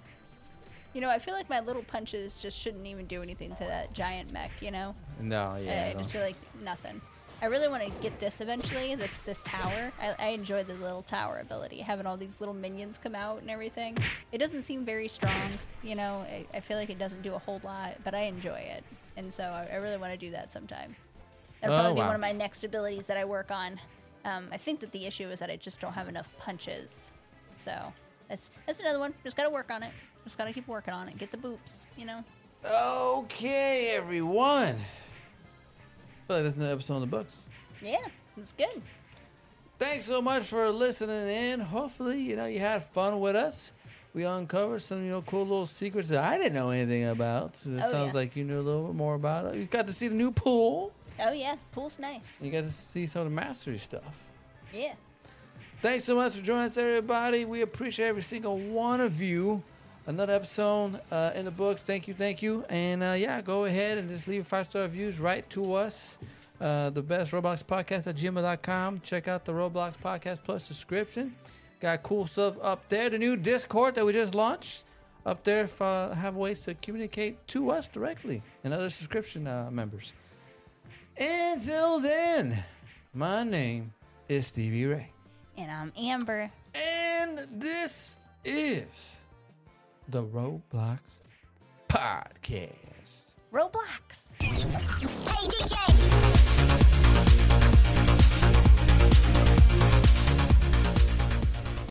You 0.94 1.00
know, 1.00 1.10
I 1.10 1.18
feel 1.18 1.34
like 1.34 1.48
my 1.48 1.60
little 1.60 1.82
punches 1.82 2.40
just 2.40 2.58
shouldn't 2.58 2.86
even 2.86 3.06
do 3.06 3.22
anything 3.22 3.54
to 3.56 3.64
that 3.64 3.92
giant 3.92 4.32
mech. 4.32 4.50
You 4.60 4.70
know. 4.70 4.94
No, 5.20 5.56
yeah. 5.62 5.92
I 5.94 5.98
just 5.98 6.12
feel 6.12 6.22
like 6.22 6.36
nothing. 6.62 7.00
I 7.40 7.46
really 7.46 7.68
want 7.68 7.84
to 7.84 7.90
get 8.02 8.18
this 8.18 8.40
eventually. 8.40 8.96
This 8.96 9.18
this 9.18 9.42
tower. 9.42 9.92
I, 10.00 10.14
I 10.18 10.26
enjoy 10.30 10.64
the 10.64 10.74
little 10.74 11.02
tower 11.02 11.38
ability, 11.38 11.78
having 11.80 12.04
all 12.04 12.16
these 12.16 12.40
little 12.40 12.54
minions 12.54 12.98
come 12.98 13.14
out 13.14 13.40
and 13.42 13.50
everything. 13.50 13.96
It 14.32 14.38
doesn't 14.38 14.62
seem 14.62 14.84
very 14.84 15.06
strong, 15.06 15.50
you 15.84 15.94
know. 15.94 16.26
I, 16.28 16.46
I 16.52 16.60
feel 16.60 16.76
like 16.78 16.90
it 16.90 16.98
doesn't 16.98 17.22
do 17.22 17.34
a 17.34 17.38
whole 17.38 17.60
lot, 17.62 17.94
but 18.02 18.12
I 18.14 18.22
enjoy 18.22 18.58
it, 18.58 18.82
and 19.16 19.32
so 19.32 19.44
I, 19.44 19.68
I 19.72 19.76
really 19.76 19.98
want 19.98 20.12
to 20.14 20.18
do 20.18 20.32
that 20.32 20.50
sometime. 20.50 20.96
That'll 21.60 21.76
Oh, 21.76 21.80
probably 21.80 21.94
be 21.94 22.00
wow. 22.00 22.06
one 22.06 22.14
of 22.16 22.20
my 22.20 22.32
next 22.32 22.64
abilities 22.64 23.06
that 23.06 23.16
I 23.16 23.24
work 23.24 23.52
on. 23.52 23.78
Um, 24.28 24.48
I 24.52 24.56
think 24.58 24.80
that 24.80 24.92
the 24.92 25.06
issue 25.06 25.28
is 25.28 25.38
that 25.40 25.50
I 25.50 25.56
just 25.56 25.80
don't 25.80 25.94
have 25.94 26.08
enough 26.08 26.28
punches, 26.38 27.12
so 27.54 27.72
that's 28.28 28.50
that's 28.66 28.80
another 28.80 28.98
one. 28.98 29.14
Just 29.24 29.36
gotta 29.36 29.50
work 29.50 29.70
on 29.70 29.82
it. 29.82 29.92
Just 30.24 30.36
gotta 30.36 30.52
keep 30.52 30.68
working 30.68 30.92
on 30.92 31.08
it. 31.08 31.16
Get 31.16 31.30
the 31.30 31.36
boops, 31.38 31.86
you 31.96 32.04
know. 32.04 32.22
Okay, 32.66 33.92
everyone. 33.94 34.76
I 34.76 36.26
feel 36.26 36.36
like 36.36 36.44
this 36.44 36.54
is 36.56 36.60
an 36.60 36.70
episode 36.70 36.94
of 36.96 37.00
the 37.02 37.06
books. 37.06 37.40
Yeah, 37.80 38.06
it's 38.36 38.52
good. 38.52 38.82
Thanks 39.78 40.06
so 40.06 40.20
much 40.20 40.42
for 40.42 40.70
listening 40.70 41.28
in. 41.28 41.60
Hopefully, 41.60 42.20
you 42.20 42.36
know, 42.36 42.46
you 42.46 42.58
had 42.58 42.84
fun 42.90 43.20
with 43.20 43.36
us. 43.36 43.72
We 44.12 44.24
uncovered 44.24 44.82
some, 44.82 45.04
you 45.04 45.10
know, 45.12 45.22
cool 45.22 45.42
little 45.42 45.66
secrets 45.66 46.08
that 46.08 46.24
I 46.24 46.36
didn't 46.36 46.54
know 46.54 46.70
anything 46.70 47.04
about. 47.06 47.56
So 47.56 47.70
it 47.70 47.76
Oh, 47.84 47.90
sounds 47.90 48.08
yeah. 48.12 48.20
like 48.20 48.34
you 48.36 48.42
knew 48.44 48.58
a 48.58 48.60
little 48.60 48.86
bit 48.86 48.96
more 48.96 49.14
about 49.14 49.46
it. 49.46 49.54
You 49.54 49.66
got 49.66 49.86
to 49.86 49.92
see 49.92 50.08
the 50.08 50.14
new 50.16 50.32
pool. 50.32 50.92
Oh 51.20 51.32
yeah, 51.32 51.56
pool's 51.72 51.98
nice. 51.98 52.42
You 52.42 52.50
got 52.50 52.64
to 52.64 52.70
see 52.70 53.06
some 53.06 53.22
of 53.22 53.26
the 53.26 53.34
mastery 53.34 53.78
stuff. 53.78 54.22
Yeah. 54.72 54.94
Thanks 55.80 56.04
so 56.04 56.16
much 56.16 56.36
for 56.36 56.42
joining 56.42 56.64
us, 56.64 56.76
everybody. 56.76 57.44
We 57.44 57.62
appreciate 57.62 58.08
every 58.08 58.22
single 58.22 58.58
one 58.58 59.00
of 59.00 59.20
you. 59.22 59.62
Another 60.06 60.32
episode 60.32 61.00
uh, 61.10 61.32
in 61.34 61.44
the 61.44 61.50
books. 61.50 61.82
Thank 61.82 62.08
you, 62.08 62.14
thank 62.14 62.42
you. 62.42 62.64
And 62.68 63.02
uh, 63.02 63.12
yeah, 63.12 63.40
go 63.42 63.66
ahead 63.66 63.98
and 63.98 64.08
just 64.08 64.26
leave 64.26 64.46
five 64.46 64.66
star 64.66 64.82
reviews 64.82 65.20
right 65.20 65.48
to 65.50 65.74
us. 65.74 66.18
Uh, 66.60 66.90
the 66.90 67.02
best 67.02 67.30
Roblox 67.32 67.62
podcast 67.62 68.06
at 68.06 68.16
gmail.com. 68.16 69.00
Check 69.00 69.28
out 69.28 69.44
the 69.44 69.52
Roblox 69.52 69.94
Podcast 70.02 70.42
Plus 70.42 70.64
subscription. 70.64 71.34
Got 71.78 72.02
cool 72.02 72.26
stuff 72.26 72.56
up 72.60 72.88
there. 72.88 73.10
The 73.10 73.18
new 73.18 73.36
Discord 73.36 73.94
that 73.94 74.04
we 74.04 74.12
just 74.12 74.34
launched 74.34 74.84
up 75.24 75.44
there 75.44 75.64
if, 75.64 75.80
uh, 75.80 76.14
have 76.14 76.34
ways 76.34 76.64
to 76.64 76.74
communicate 76.74 77.46
to 77.48 77.70
us 77.70 77.86
directly 77.86 78.42
and 78.64 78.74
other 78.74 78.90
subscription 78.90 79.46
uh, 79.46 79.68
members. 79.70 80.12
Until 81.18 81.98
then, 81.98 82.62
my 83.12 83.42
name 83.42 83.92
is 84.28 84.46
Stevie 84.46 84.86
Ray. 84.86 85.10
And 85.56 85.68
I'm 85.68 85.92
Amber. 85.98 86.48
And 86.76 87.38
this 87.50 88.20
is 88.44 89.22
the 90.08 90.22
Roblox 90.22 91.22
Podcast. 91.88 93.34
Roblox. 93.52 94.32
Hey 94.40 94.62
DJ! 95.48 96.97